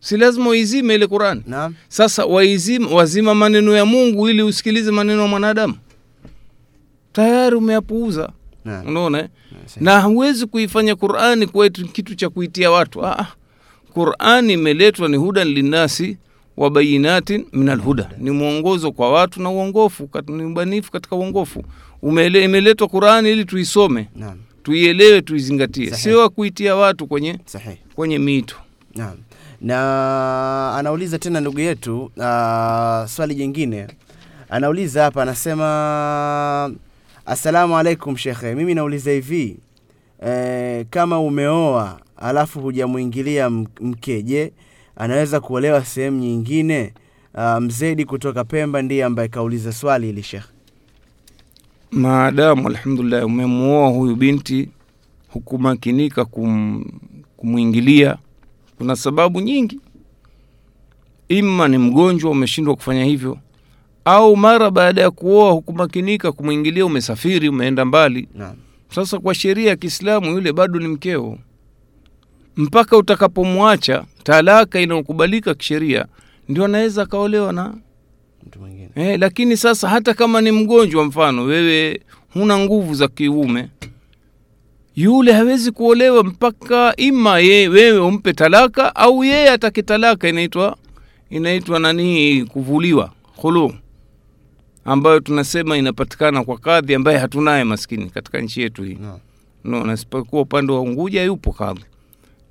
Si 0.00 0.16
lazima 0.16 0.50
uizime 0.50 0.94
ile 0.94 1.06
Qurani. 1.06 1.42
Sasa 1.88 2.24
waizima, 2.26 2.90
wazima 2.90 3.34
maneno 3.34 3.74
ya 3.76 3.84
Mungu 3.84 4.28
ili 4.28 4.42
usikilize 4.42 4.90
maneno 4.90 5.22
ya 5.22 5.28
mwanadamu, 5.28 5.74
tayari 7.12 7.56
umeyapuuza. 7.56 8.32
Unaona 8.86 9.18
eh? 9.18 9.28
Na 9.80 10.00
huwezi 10.00 10.46
kuifanya 10.46 10.96
Qurani 10.96 11.46
kuwa 11.46 11.68
kitu 11.70 12.14
cha 12.14 12.28
kuitia 12.30 12.70
watu. 12.70 13.06
Ah, 13.06 13.18
ah. 13.18 13.26
Qurani 13.94 14.52
imeletwa 14.52 15.08
ni 15.08 15.16
hudan 15.16 15.48
linnasi 15.48 16.16
wa 16.56 16.70
bayinatin 16.70 17.44
min 17.52 17.68
alhuda, 17.68 18.10
ni 18.18 18.30
mwongozo 18.30 18.92
kwa 18.92 19.12
watu 19.12 19.42
na 19.42 19.50
uongofu, 19.50 20.08
ni 20.26 20.44
ubanifu 20.44 20.92
katika 20.92 21.16
uongofu. 21.16 21.64
Imeletwa 22.02 22.88
Qurani 22.88 23.30
ili 23.32 23.44
tuisome, 23.44 24.08
tuielewe, 24.62 25.22
tuizingatie, 25.22 25.90
sio 25.90 26.30
kuitia 26.30 26.76
watu 26.76 27.06
kwenye 27.06 27.38
Sahihi. 27.44 27.78
kwenye 27.94 28.18
mito. 28.18 28.56
Naam. 28.94 29.16
Na 29.60 30.74
anauliza 30.78 31.18
tena 31.18 31.40
ndugu 31.40 31.60
yetu 31.60 32.02
uh, 32.04 32.12
swali 33.06 33.34
jingine 33.34 33.86
anauliza 34.50 35.02
hapa, 35.02 35.22
anasema 35.22 36.74
assalamu 37.26 37.78
alaikum 37.78 38.16
shekhe, 38.16 38.54
mimi 38.54 38.74
nauliza 38.74 39.10
hivi 39.10 39.56
e, 40.26 40.84
kama 40.90 41.20
umeoa 41.20 42.00
alafu 42.16 42.60
hujamwingilia 42.60 43.50
mke, 43.80 44.22
je, 44.22 44.52
anaweza 44.96 45.40
kuolewa 45.40 45.84
sehemu 45.84 46.18
nyingine? 46.18 46.92
Uh, 47.34 47.56
Mzedi 47.60 48.04
kutoka 48.04 48.44
Pemba 48.44 48.82
ndiye 48.82 49.04
ambaye 49.04 49.28
kauliza 49.28 49.72
swali 49.72 50.06
hili 50.06 50.22
Sheikh. 50.22 50.44
Maadamu 51.90 52.68
alhamdulillah 52.68 53.26
umemuoa 53.26 53.88
huyu 53.88 54.16
binti, 54.16 54.68
hukumakinika 55.28 56.24
kum, 56.24 56.84
kumwingilia, 57.36 58.16
kuna 58.78 58.96
sababu 58.96 59.40
nyingi, 59.40 59.80
ima 61.28 61.68
ni 61.68 61.78
mgonjwa 61.78 62.30
umeshindwa 62.30 62.74
kufanya 62.76 63.04
hivyo, 63.04 63.38
au 64.04 64.36
mara 64.36 64.70
baada 64.70 65.00
ya 65.02 65.10
kuoa 65.10 65.52
hukumakinika 65.52 66.32
kumwingilia, 66.32 66.86
umesafiri, 66.86 67.48
umeenda 67.48 67.84
mbali. 67.84 68.28
na. 68.34 68.54
Sasa 68.94 69.18
kwa 69.18 69.34
sheria 69.34 69.68
ya 69.70 69.76
Kiislamu 69.76 70.30
yule 70.30 70.52
bado 70.52 70.78
ni 70.78 70.88
mkeo 70.88 71.38
mpaka 72.56 72.96
utakapomwacha. 72.96 74.04
Talaka 74.22 74.80
inayokubalika 74.80 75.54
kisheria 75.54 76.06
ndio 76.48 76.64
anaweza 76.64 77.02
akaolewa 77.02 77.52
na 77.52 77.74
Mtu 78.46 78.60
mwingine. 78.60 78.88
Eh, 78.94 79.20
lakini 79.20 79.56
sasa 79.56 79.88
hata 79.88 80.14
kama 80.14 80.40
ni 80.40 80.50
mgonjwa, 80.52 81.04
mfano 81.04 81.42
wewe 81.44 82.00
huna 82.34 82.58
nguvu 82.58 82.94
za 82.94 83.08
kiume, 83.08 83.68
yule 84.96 85.32
hawezi 85.32 85.70
kuolewa 85.72 86.24
mpaka 86.24 86.96
ima 86.96 87.38
ye, 87.38 87.68
wewe 87.68 87.98
umpe 87.98 88.32
talaka 88.32 88.96
au 88.96 89.24
yeye 89.24 89.50
atake 89.50 89.82
talaka. 89.82 90.28
Inaitwa 90.28 90.76
inaitwa 91.30 91.78
nani, 91.78 92.44
kuvuliwa 92.44 93.12
khulu, 93.40 93.74
ambayo 94.84 95.20
tunasema 95.20 95.76
inapatikana 95.76 96.44
kwa 96.44 96.58
kadhi 96.58 96.94
ambaye 96.94 97.18
hatunaye 97.18 97.64
maskini 97.64 98.10
katika 98.10 98.40
nchi 98.40 98.60
yetu 98.60 98.82
hii 98.82 98.94
no. 99.00 99.20
no, 99.64 99.84
nasipokuwa 99.84 100.42
upande 100.42 100.72
wa 100.72 100.80
Unguja 100.80 101.24
yupo 101.24 101.52
kadhi, 101.52 101.84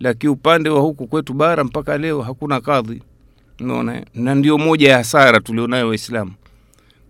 lakini 0.01 0.33
upande 0.33 0.69
wa 0.69 0.79
huku 0.81 1.07
kwetu 1.07 1.33
bara 1.33 1.63
mpaka 1.63 1.97
leo 1.97 2.21
hakuna 2.21 2.61
kadhi. 2.61 3.01
Unaona, 3.59 4.05
na 4.15 4.35
ndio 4.35 4.57
moja 4.57 4.89
ya 4.91 4.97
hasara 4.97 5.39
tulionayo 5.39 5.87
Waislamu 5.87 6.31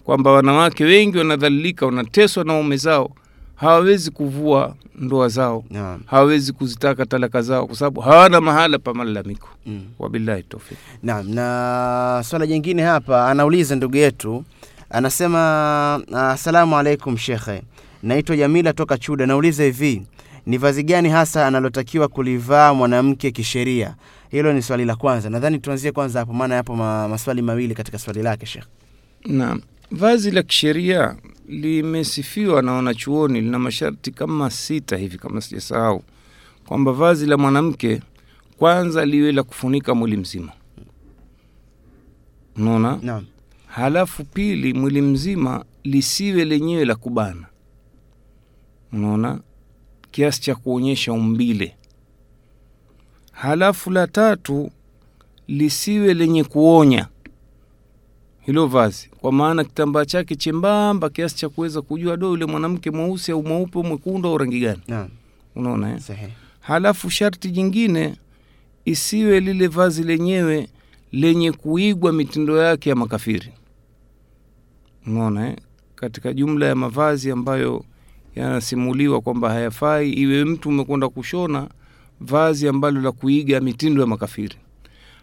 kwamba 0.03 0.31
wanawake 0.31 0.83
wengi 0.83 1.17
wanadhalilika, 1.17 1.85
wanateswa 1.85 2.43
na 2.43 2.53
waume 2.53 2.77
zao, 2.77 3.09
hawawezi 3.55 4.11
kuvua 4.11 4.75
ndoa 4.95 5.27
zao, 5.27 5.63
yeah. 5.71 5.97
hawawezi 6.05 6.53
kuzitaka 6.53 7.05
talaka 7.05 7.41
zao 7.41 7.67
kwa 7.67 7.75
sababu 7.75 8.01
hawana 8.01 8.41
mahala 8.41 8.79
pa 8.79 8.93
malalamiko. 8.93 9.47
Mm. 9.65 9.81
Wabillahi 9.99 10.43
tawfik. 10.43 10.77
Naam, 11.03 11.29
na 11.33 12.21
swala 12.25 12.47
jingine 12.47 12.81
hapa 12.83 13.27
anauliza 13.29 13.75
ndugu 13.75 13.97
yetu 13.97 14.43
anasema, 14.89 16.01
asalamu 16.13 16.77
alaikum 16.77 17.17
shekhe, 17.17 17.61
naitwa 18.03 18.37
Jamila 18.37 18.73
toka 18.73 18.97
Chuda. 18.97 19.25
Nauliza 19.25 19.63
hivi, 19.63 20.03
ni 20.45 20.57
vazi 20.57 20.83
gani 20.83 21.09
hasa 21.09 21.47
analotakiwa 21.47 22.07
kulivaa 22.07 22.73
mwanamke 22.73 23.31
kisheria? 23.31 23.95
Hilo 24.29 24.53
ni 24.53 24.61
swali 24.61 24.85
la 24.85 24.95
kwanza. 24.95 25.29
Nadhani 25.29 25.59
tuanzie 25.59 25.91
kwanza 25.91 26.19
hapo, 26.19 26.33
maana 26.33 26.55
yapo 26.55 26.75
ma, 26.75 27.07
maswali 27.07 27.41
mawili 27.41 27.75
katika 27.75 27.99
swali 27.99 28.21
lake 28.21 28.45
shekhe. 28.45 28.67
Naam, 29.25 29.61
vazi 29.91 30.31
la 30.31 30.43
kisheria 30.43 31.15
limesifiwa 31.47 32.61
na 32.61 32.71
wanachuoni, 32.73 33.41
lina 33.41 33.59
masharti 33.59 34.11
kama 34.11 34.49
sita 34.49 34.97
hivi 34.97 35.17
kama 35.17 35.41
sijasahau, 35.41 36.03
kwamba 36.67 36.91
vazi 36.91 37.25
la 37.25 37.37
mwanamke 37.37 38.01
kwanza 38.57 39.05
liwe 39.05 39.31
la 39.31 39.43
kufunika 39.43 39.95
mwili 39.95 40.17
mzima, 40.17 40.51
unaona. 42.57 42.99
Naam, 43.01 43.25
Halafu 43.67 44.23
pili, 44.23 44.73
mwili 44.73 45.01
mzima 45.01 45.65
lisiwe 45.83 46.45
lenyewe 46.45 46.85
la 46.85 46.95
kubana, 46.95 47.45
unaona, 48.93 49.39
kiasi 50.11 50.41
cha 50.41 50.55
kuonyesha 50.55 51.13
umbile. 51.13 51.75
Halafu 53.31 53.91
la 53.91 54.07
tatu, 54.07 54.71
lisiwe 55.47 56.13
lenye 56.13 56.43
kuonya 56.43 57.07
hilo 58.41 58.67
vazi, 58.67 59.09
kwa 59.17 59.31
maana 59.31 59.63
kitambaa 59.63 60.05
chake 60.05 60.35
chembamba 60.35 61.09
kiasi 61.09 61.35
cha 61.35 61.49
kuweza 61.49 61.81
kujua 61.81 62.17
do 62.17 62.27
yule 62.29 62.45
mwanamke 62.45 62.91
mweusi 62.91 63.31
au 63.31 63.43
mweupe 63.43 63.79
mwekundu 63.81 64.29
au 64.29 64.37
rangi 64.37 64.59
gani, 64.59 64.81
unaona 65.55 65.93
eh? 65.93 65.99
sahihi. 65.99 66.33
Halafu 66.59 67.09
sharti 67.09 67.51
jingine 67.51 68.15
isiwe 68.85 69.39
lile 69.39 69.67
vazi 69.67 70.03
lenyewe 70.03 70.69
lenye 71.11 71.51
kuigwa 71.51 72.13
mitindo 72.13 72.57
yake 72.57 72.89
ya 72.89 72.95
makafiri. 72.95 73.49
Unaona 75.07 75.49
eh? 75.49 75.55
Katika 75.95 76.33
jumla 76.33 76.65
ya 76.65 76.75
mavazi 76.75 77.31
ambayo 77.31 77.85
yanasimuliwa 78.35 79.21
kwamba 79.21 79.49
hayafai, 79.49 80.13
iwe 80.13 80.45
mtu 80.45 80.69
umekwenda 80.69 81.09
kushona 81.09 81.67
vazi 82.21 82.67
ambalo 82.67 83.01
la 83.01 83.11
kuiga 83.11 83.59
mitindo 83.61 84.01
ya 84.01 84.07
makafiri. 84.07 84.55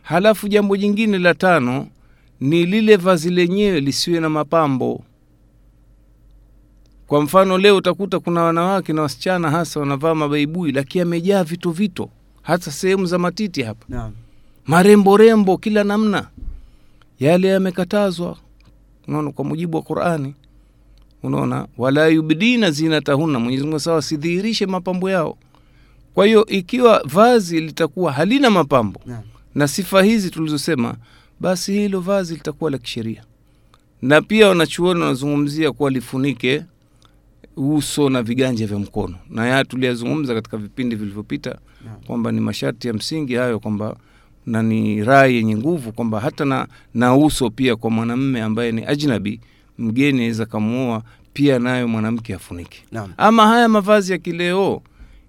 Halafu 0.02 0.48
jambo 0.48 0.76
jingine 0.76 1.18
la 1.18 1.34
tano 1.34 1.86
ni 2.40 2.66
lile 2.66 2.96
vazi 2.96 3.30
lenyewe 3.30 3.80
lisiwe 3.80 4.20
na 4.20 4.28
mapambo. 4.28 5.04
Kwa 7.06 7.22
mfano 7.22 7.58
leo 7.58 7.76
utakuta 7.76 8.20
kuna 8.20 8.42
wanawake 8.42 8.92
na 8.92 9.02
wasichana 9.02 9.50
hasa 9.50 9.80
wanavaa 9.80 10.14
mabaibui, 10.14 10.72
lakini 10.72 11.02
amejaa 11.02 11.44
vito 11.44 11.70
vito, 11.70 12.10
hata 12.42 12.70
sehemu 12.70 13.06
za 13.06 13.18
matiti 13.18 13.62
hapa, 13.62 13.86
maremborembo 13.88 14.16
marembo 14.66 15.16
rembo 15.16 15.58
kila 15.58 15.84
namna. 15.84 16.28
Yale 17.20 17.48
yamekatazwa, 17.48 18.36
unaona, 19.08 19.32
kwa 19.32 19.44
mujibu 19.44 19.76
wa 19.76 19.82
Qurani. 19.82 20.34
Unaona, 21.22 21.66
wala 21.78 22.08
yubdina 22.08 22.70
zinatahunna, 22.70 23.38
mwenyezimungu 23.38 23.80
sawa, 23.80 24.02
sidhihirishe 24.02 24.66
mapambo 24.66 25.10
yao. 25.10 25.38
Kwa 26.14 26.26
hiyo 26.26 26.46
ikiwa 26.46 27.02
vazi 27.04 27.60
litakuwa 27.60 28.12
halina 28.12 28.50
mapambo 28.50 29.00
na, 29.06 29.22
na 29.54 29.68
sifa 29.68 30.02
hizi 30.02 30.30
tulizosema, 30.30 30.94
basi 31.40 31.72
hilo 31.72 32.00
vazi 32.00 32.34
litakuwa 32.34 32.70
la 32.70 32.78
kisheria. 32.78 33.22
Na 34.02 34.20
pia 34.22 34.48
wanachuoni 34.48 35.00
wanazungumzia 35.00 35.72
kuwa 35.72 35.90
lifunike 35.90 36.62
uso 37.56 38.10
na 38.10 38.22
viganja 38.22 38.66
vya 38.66 38.78
mkono, 38.78 39.14
na 39.30 39.42
haya 39.42 39.64
tuliyazungumza 39.64 40.34
katika 40.34 40.56
vipindi 40.56 40.96
vilivyopita 40.96 41.58
kwamba 42.06 42.32
ni 42.32 42.40
masharti 42.40 42.88
ya 42.88 42.94
msingi 42.94 43.34
hayo, 43.34 43.58
kwamba 43.58 43.96
na 44.46 44.62
ni 44.62 45.04
rai 45.04 45.34
yenye 45.36 45.56
nguvu 45.56 45.92
kwamba 45.92 46.20
hata 46.20 46.44
na, 46.44 46.68
na 46.94 47.16
uso 47.16 47.50
pia 47.50 47.76
kwa 47.76 47.90
mwanamme 47.90 48.42
ambaye 48.42 48.72
ni 48.72 48.84
ajnabi, 48.84 49.40
mgeni 49.78 50.22
aweza 50.22 50.46
kamuoa 50.46 51.02
pia, 51.32 51.58
nayo 51.58 51.88
mwanamke 51.88 52.34
afunike. 52.34 52.82
naam, 52.92 53.12
Ama 53.16 53.46
haya 53.46 53.68
mavazi 53.68 54.12
ya 54.12 54.18
kileo 54.18 54.82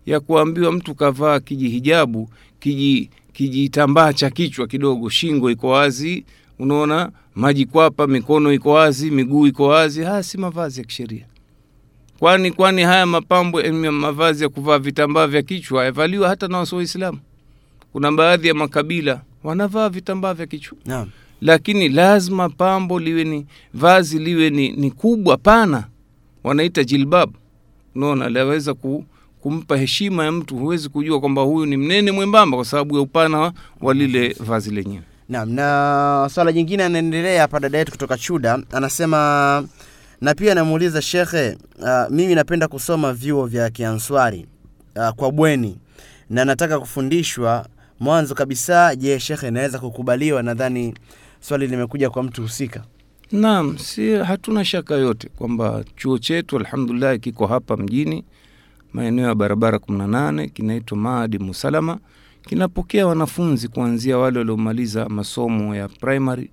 ya 0.05 0.19
kuambiwa 0.19 0.71
mtu 0.71 0.95
kavaa 0.95 1.39
kijihijabu 1.39 2.29
kiji 2.59 3.09
kijitambaa 3.33 4.13
cha 4.13 4.29
kichwa 4.29 4.67
kidogo, 4.67 5.09
shingo 5.09 5.51
iko 5.51 5.67
wazi, 5.69 6.25
unaona 6.59 7.11
maji 7.35 7.65
kwapa, 7.65 8.07
mikono 8.07 8.53
iko 8.53 8.71
wazi, 8.71 9.11
miguu 9.11 9.47
iko 9.47 9.67
wazi, 9.67 10.03
haya 10.03 10.23
si 10.23 10.37
mavazi 10.37 10.79
ya 10.79 10.85
kisheria. 10.85 11.25
Kwani 12.19 12.51
kwani 12.51 12.81
haya 12.81 13.05
mapambo 13.05 13.61
eh, 13.61 13.73
mavazi 13.73 14.43
ya 14.43 14.49
kuvaa 14.49 14.79
vitambaa 14.79 15.27
vya 15.27 15.41
kichwa 15.41 15.85
yavaliwa 15.85 16.29
hata 16.29 16.47
na 16.47 16.57
wasio 16.57 16.77
Waislamu. 16.77 17.19
Kuna 17.91 18.11
baadhi 18.11 18.47
ya 18.47 18.53
makabila 18.53 19.21
wanavaa 19.43 19.89
vitambaa 19.89 20.33
vya 20.33 20.45
kichwa 20.47 20.77
naam, 20.85 21.09
lakini 21.41 21.89
lazima 21.89 22.49
pambo 22.49 22.99
liwe 22.99 23.23
ni 23.23 23.45
vazi 23.73 24.19
liwe 24.19 24.49
ni, 24.49 24.71
ni 24.71 24.91
kubwa 24.91 25.37
pana, 25.37 25.83
wanaita 26.43 26.83
jilbab. 26.83 27.29
Unaona, 27.95 28.29
laweza 28.29 28.73
ku, 28.73 29.05
kumpa 29.41 29.77
heshima 29.77 30.25
ya 30.25 30.31
mtu. 30.31 30.55
Huwezi 30.57 30.89
kujua 30.89 31.19
kwamba 31.19 31.41
huyu 31.41 31.65
ni 31.65 31.77
mnene 31.77 32.11
mwembamba 32.11 32.57
kwa 32.57 32.65
sababu 32.65 32.95
ya 32.95 33.01
upana 33.01 33.53
wa, 33.81 33.93
lile 33.93 34.35
vazi 34.39 34.71
lenyewe. 34.71 35.03
Naam, 35.29 35.49
na 35.51 36.27
swala 36.33 36.51
jingine 36.51 36.83
anaendelea 36.83 37.41
hapa 37.41 37.59
dada 37.59 37.77
yetu 37.77 37.91
kutoka 37.91 38.17
Chuda 38.17 38.59
anasema, 38.71 39.63
na 40.21 40.33
pia 40.35 40.51
anamuuliza 40.51 41.01
shekhe, 41.01 41.57
uh, 41.79 42.09
mimi 42.11 42.35
napenda 42.35 42.67
kusoma 42.67 43.13
vyuo 43.13 43.45
vya 43.45 43.69
Kianswari 43.69 44.45
uh, 44.95 45.09
kwa 45.09 45.31
bweni 45.31 45.77
na 46.29 46.45
nataka 46.45 46.79
kufundishwa 46.79 47.65
mwanzo 47.99 48.35
kabisa. 48.35 48.95
Je, 48.95 49.19
shekhe, 49.19 49.47
inaweza 49.47 49.79
kukubaliwa? 49.79 50.43
Nadhani 50.43 50.93
swali 51.39 51.67
limekuja 51.67 52.09
kwa 52.09 52.23
mtu 52.23 52.41
husika. 52.41 52.83
Naam, 53.31 53.77
si 53.77 54.11
hatuna 54.11 54.65
shaka 54.65 54.95
yote 54.95 55.29
kwamba 55.35 55.83
chuo 55.95 56.17
chetu 56.17 56.57
alhamdulillah 56.57 57.19
kiko 57.19 57.47
hapa 57.47 57.77
mjini 57.77 58.23
maeneo 58.93 59.27
ya 59.27 59.35
barabara 59.35 59.79
kumi 59.79 59.97
na 59.97 60.07
nane 60.07 60.47
kinaitwa 60.49 60.97
Maadi 60.97 61.39
Musalama, 61.39 61.99
kinapokea 62.47 63.07
wanafunzi 63.07 63.67
kuanzia 63.67 64.17
wale 64.17 64.39
waliomaliza 64.39 65.09
masomo 65.09 65.75
ya 65.75 65.87
primary 65.87 66.49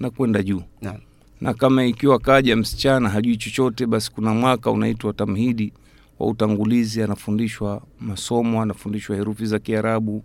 na 0.00 0.10
kwenda 0.10 0.42
juu 0.42 0.62
Naam. 0.82 0.96
na 1.40 1.54
kama 1.54 1.84
ikiwa 1.84 2.18
kaja 2.18 2.56
msichana 2.56 3.08
hajui 3.08 3.36
chochote, 3.36 3.86
basi 3.86 4.12
kuna 4.12 4.34
mwaka 4.34 4.70
unaitwa 4.70 5.12
tamhidi 5.12 5.72
wa 6.18 6.26
utangulizi, 6.26 7.02
anafundishwa 7.02 7.82
masomo, 8.00 8.62
anafundishwa 8.62 9.16
herufi 9.16 9.46
za 9.46 9.58
Kiarabu, 9.58 10.22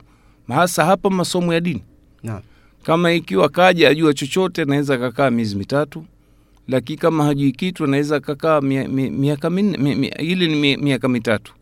hasa 0.48 0.86
hapa 0.86 1.10
masomo 1.10 1.54
ya 1.54 1.60
dini. 1.60 1.84
Naam. 2.24 2.42
Kama 2.86 3.12
ikiwa 3.14 3.50
kaja 3.50 3.90
ajua 3.90 4.14
chochote, 4.14 4.62
anaweza 4.62 4.98
kakaa 4.98 5.32
miezi 5.32 5.56
mitatu, 5.56 6.06
lakini 6.68 6.98
kama 6.98 7.24
hajui 7.26 7.52
kitu 7.52 7.84
anaweza 7.84 8.20
kakaa 8.20 8.62
miaka 8.62 9.50
mi- 9.50 9.64
mi, 9.64 9.78
mi- 9.78 9.96
mi- 9.96 10.08
ile 10.08 10.48
ni 10.48 10.56
mi- 10.56 10.78
miaka 10.78 11.08
mitatu 11.10 11.54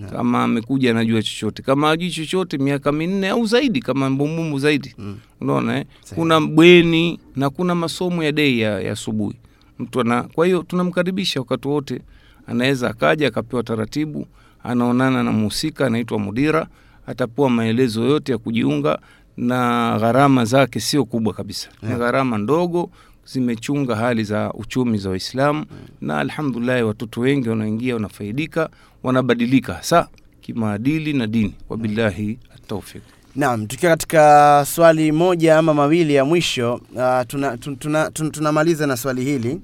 yeah. 0.00 0.12
kama 0.12 0.44
amekuja 0.44 0.90
anajua 0.90 1.22
chochote. 1.22 1.62
Kama 1.62 1.88
hajui 1.88 2.10
chochote, 2.10 2.58
miaka 2.58 2.92
minne 2.92 3.28
au 3.28 3.46
zaidi, 3.46 3.80
kama 3.80 4.10
mbumbumbu 4.10 4.58
zaidi 4.58 4.94
Mm. 4.98 5.16
unaona 5.40 5.78
eh? 5.78 5.84
Kuna 6.14 6.40
bweni 6.40 7.18
na 7.36 7.50
kuna 7.50 7.74
masomo 7.74 8.24
ya 8.24 8.32
dei 8.32 8.60
ya 8.60 8.92
asubuhi 8.92 9.36
mtu 9.78 10.00
ana 10.00 10.22
kwa 10.22 10.46
hiyo 10.46 10.62
tunamkaribisha 10.62 11.40
wakati 11.40 11.68
wote 11.68 12.00
anaweza 12.46 12.90
akaja 12.90 13.28
akapewa 13.28 13.62
taratibu 13.62 14.26
anaonana 14.64 15.22
na 15.22 15.32
mhusika 15.32 15.86
anaitwa 15.86 16.18
mudira 16.18 16.66
atapewa 17.06 17.50
maelezo 17.50 18.04
yote 18.04 18.32
ya 18.32 18.38
kujiunga 18.38 18.98
na 19.36 19.96
gharama 20.00 20.44
zake 20.44 20.80
sio 20.80 21.04
kubwa 21.04 21.34
kabisa. 21.34 21.68
Ni 21.82 21.94
gharama 21.94 22.38
ndogo 22.38 22.90
zimechunga 23.26 23.96
hali 23.96 24.24
za 24.24 24.52
uchumi 24.52 24.98
za 24.98 25.10
waislamu 25.10 25.64
na 26.00 26.18
alhamdulillahi 26.18 26.82
watoto 26.82 27.20
wengi 27.20 27.48
wanaingia 27.48 27.94
wanafaidika 27.94 28.68
wanabadilika 29.02 29.74
hasa 29.74 30.08
kimaadili 30.40 31.12
na 31.12 31.26
dini. 31.26 31.54
Wabillahi 31.68 32.38
ataufik 32.54 33.02
Naam, 33.36 33.66
tukiwa 33.66 33.92
katika 33.92 34.64
swali 34.68 35.12
moja 35.12 35.58
ama 35.58 35.74
mawili 35.74 36.14
ya 36.14 36.24
mwisho 36.24 36.74
uh, 36.74 36.80
tuna, 37.26 37.56
tuna, 37.58 37.76
tuna, 37.76 38.04
tun- 38.08 38.30
tunamaliza 38.30 38.86
na 38.86 38.96
swali 38.96 39.24
hili. 39.24 39.60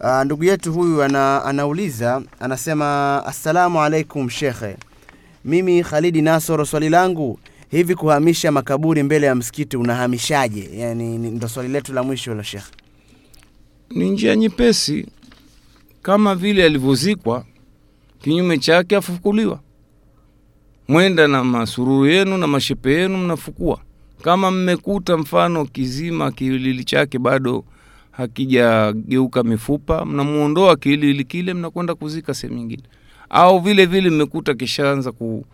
Uh, 0.00 0.22
ndugu 0.24 0.44
yetu 0.44 0.72
huyu 0.72 1.02
ana, 1.02 1.44
anauliza 1.44 2.22
anasema, 2.40 3.22
assalamu 3.26 3.82
alaikum 3.82 4.30
shekhe, 4.30 4.76
mimi 5.44 5.82
Khalidi 5.84 6.22
Nasoro, 6.22 6.64
swali 6.64 6.88
langu 6.88 7.38
hivi, 7.70 7.94
kuhamisha 7.94 8.52
makaburi 8.52 9.02
mbele 9.02 9.26
ya 9.26 9.34
msikiti 9.34 9.76
unahamishaje? 9.76 10.70
Yani 10.76 11.18
ndo 11.18 11.48
swali 11.48 11.68
letu 11.68 11.92
la 11.92 12.02
mwisho 12.02 12.30
hilo 12.30 12.42
shekhe. 12.42 12.66
ni 13.90 14.10
njia 14.10 14.36
nyepesi 14.36 15.06
kama 16.02 16.34
vile 16.34 16.64
alivyozikwa 16.64 17.44
kinyume 18.22 18.58
chake 18.58 18.96
afukuliwa 18.96 19.60
mwenda 20.88 21.28
na 21.28 21.44
masururu 21.44 22.06
yenu 22.06 22.38
na 22.38 22.46
mashepe 22.46 22.92
yenu 22.92 23.18
mnafukua 23.18 23.80
kama 24.22 24.50
mmekuta 24.50 25.16
mfano 25.16 25.64
kizima 25.64 26.32
kiwiliwili 26.32 26.84
chake 26.84 27.18
bado 27.18 27.64
hakijageuka 28.10 29.42
mifupa 29.42 30.04
mnamuondoa 30.04 30.76
kiwiliwili 30.76 31.24
kile 31.24 31.54
mnakwenda 31.54 31.94
kuzika 31.94 32.34
sehemu 32.34 32.58
nyingine 32.58 32.82
au 33.30 33.60
vile 33.60 33.86
vile 33.86 34.10
mmekuta 34.10 34.54
kishaanza 34.54 35.12
ku, 35.12 35.44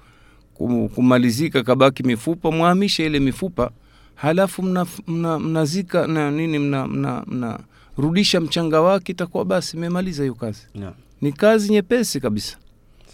kumalizika 0.94 1.62
kabaki 1.62 2.02
mifupa 2.02 2.50
mwahamishe 2.50 3.06
ile 3.06 3.20
mifupa. 3.20 3.70
Halafu 4.14 4.62
mnazika 4.62 5.02
mna, 5.08 5.38
mna 6.08 6.24
na 6.24 6.30
nini 6.30 6.58
mna, 6.58 6.86
mna, 6.86 7.24
mna 7.26 8.40
mchanga 8.40 8.80
wake 8.80 9.12
itakuwa 9.12 9.44
basi 9.44 9.76
mmemaliza 9.76 10.22
hiyo 10.22 10.34
kazi. 10.34 10.60
No. 10.74 10.92
ni 11.20 11.32
kazi 11.32 11.72
nyepesi 11.72 12.20
kabisa. 12.20 12.56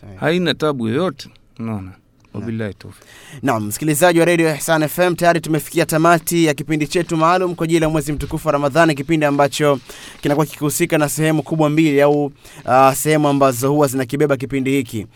Sawa. 0.00 0.12
haina 0.16 0.54
tabu 0.54 0.88
yoyote. 0.88 1.28
Unaona? 1.58 1.92
Wabillahi 2.34 2.74
taufiq 2.74 3.04
Naam, 3.42 3.66
msikilizaji 3.66 4.18
wa 4.18 4.24
redio 4.24 4.54
Ihsan 4.54 4.88
FM, 4.88 5.14
tayari 5.14 5.40
tumefikia 5.40 5.86
tamati 5.86 6.44
ya 6.44 6.54
kipindi 6.54 6.86
chetu 6.86 7.16
maalum 7.16 7.54
kwa 7.54 7.64
ajili 7.64 7.82
ya 7.82 7.88
mwezi 7.88 8.12
mtukufu 8.12 8.48
wa 8.48 8.52
Ramadhani, 8.52 8.94
kipindi 8.94 9.26
ambacho 9.26 9.78
kinakuwa 10.20 10.46
kikihusika 10.46 10.98
na 10.98 11.08
sehemu 11.08 11.42
kubwa 11.42 11.70
mbili 11.70 12.00
au 12.02 12.24
uh, 12.64 12.92
sehemu 12.92 13.28
ambazo 13.28 13.70
huwa 13.72 13.86
zinakibeba 13.86 14.36
kipindi 14.36 14.70
hiki. 14.70 15.06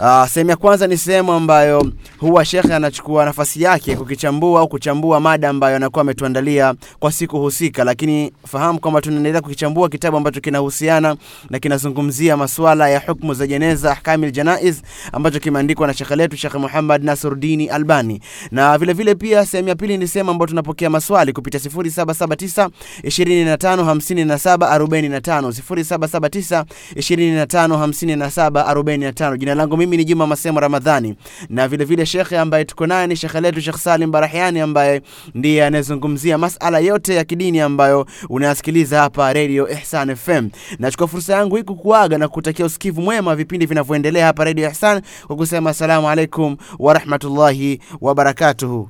Uh, 0.00 0.26
sehemu 0.28 0.50
ya 0.50 0.56
kwanza 0.56 0.86
ni 0.86 0.96
sehemu 0.96 1.32
ambayo 1.32 1.92
huwa 2.18 2.44
shekhe 2.44 2.74
anachukua 2.74 3.24
nafasi 3.24 3.62
yake 3.62 3.96
kukichambua 3.96 4.60
au 4.60 4.68
kuchambua 4.68 5.20
mada 5.20 5.48
ambayo 5.48 5.76
anakuwa 5.76 6.00
ametuandalia 6.00 6.74
kwa 6.98 7.12
siku 7.12 7.38
husika, 7.40 7.84
lakini 7.84 8.32
fahamu 8.48 8.80
kwamba 8.80 9.00
tunaendelea 9.00 9.40
kukichambua 9.40 9.88
kitabu 9.88 10.16
ambacho 10.16 10.40
kinahusiana 10.40 11.16
na 11.50 11.58
kinazungumzia 11.58 12.36
masuala 12.36 12.88
ya 12.88 13.00
hukmu 13.00 13.34
za 13.34 13.46
jeneza, 13.46 13.92
ahkamil 13.92 14.30
janaiz, 14.30 14.76
ambacho 15.12 15.40
kimeandikwa 15.40 15.86
na 15.86 15.94
shekhe 15.94 16.16
letu 16.16 16.36
Shekhe 16.36 16.58
Muhammad 16.58 17.04
Nasruddin 17.04 17.70
Albani, 17.70 18.20
na 18.50 18.78
vile 18.78 18.92
vile 18.92 19.14
pia 19.14 19.46
sehemu 19.46 19.68
ya 19.68 19.74
pili 19.74 19.98
ni 19.98 20.08
sehemu 20.08 20.30
ambayo 20.30 20.46
tunapokea 20.48 20.90
maswali 20.90 21.32
kupitia 21.32 21.60
0779 21.60 22.68
25 23.02 23.76
57 23.94 24.78
45 24.78 25.48
0779 25.48 26.64
25 26.94 27.86
57 27.86 28.74
45. 28.74 29.36
Jina 29.36 29.54
langu 29.54 29.76
mimi 29.86 29.96
ni 29.96 30.04
Juma 30.04 30.26
Masemo 30.26 30.60
Ramadhani, 30.60 31.14
na 31.48 31.68
vile 31.68 31.84
vile 31.84 32.06
shekhe 32.06 32.38
ambaye 32.38 32.64
tuko 32.64 32.86
naye 32.86 33.06
ni 33.06 33.16
shekhe 33.16 33.40
letu 33.40 33.60
Shekh 33.60 33.76
Salim 33.76 34.10
Barahiani 34.10 34.60
ambaye 34.60 35.02
ndiye 35.34 35.66
anayezungumzia 35.66 36.38
masala 36.38 36.78
yote 36.78 37.14
ya 37.14 37.24
kidini 37.24 37.60
ambayo 37.60 38.06
unayasikiliza 38.28 39.00
hapa 39.00 39.32
Radio 39.32 39.68
Ihsan 39.70 40.16
FM. 40.16 40.48
Nachukua 40.78 41.08
fursa 41.08 41.32
yangu 41.34 41.56
hii 41.56 41.62
kukuaga 41.62 42.18
na 42.18 42.28
kutakia 42.28 42.64
usikivu 42.66 43.02
mwema 43.02 43.36
vipindi 43.36 43.66
vinavyoendelea 43.66 44.26
hapa 44.26 44.44
Radio 44.44 44.70
Ihsan 44.70 45.02
kwa 45.26 45.36
kusema 45.36 45.70
asalamu 45.70 46.08
alaikum 46.10 46.56
wa 46.78 46.94
rahmatullahi 46.94 47.80
wa 48.00 48.14
barakatuhu. 48.14 48.88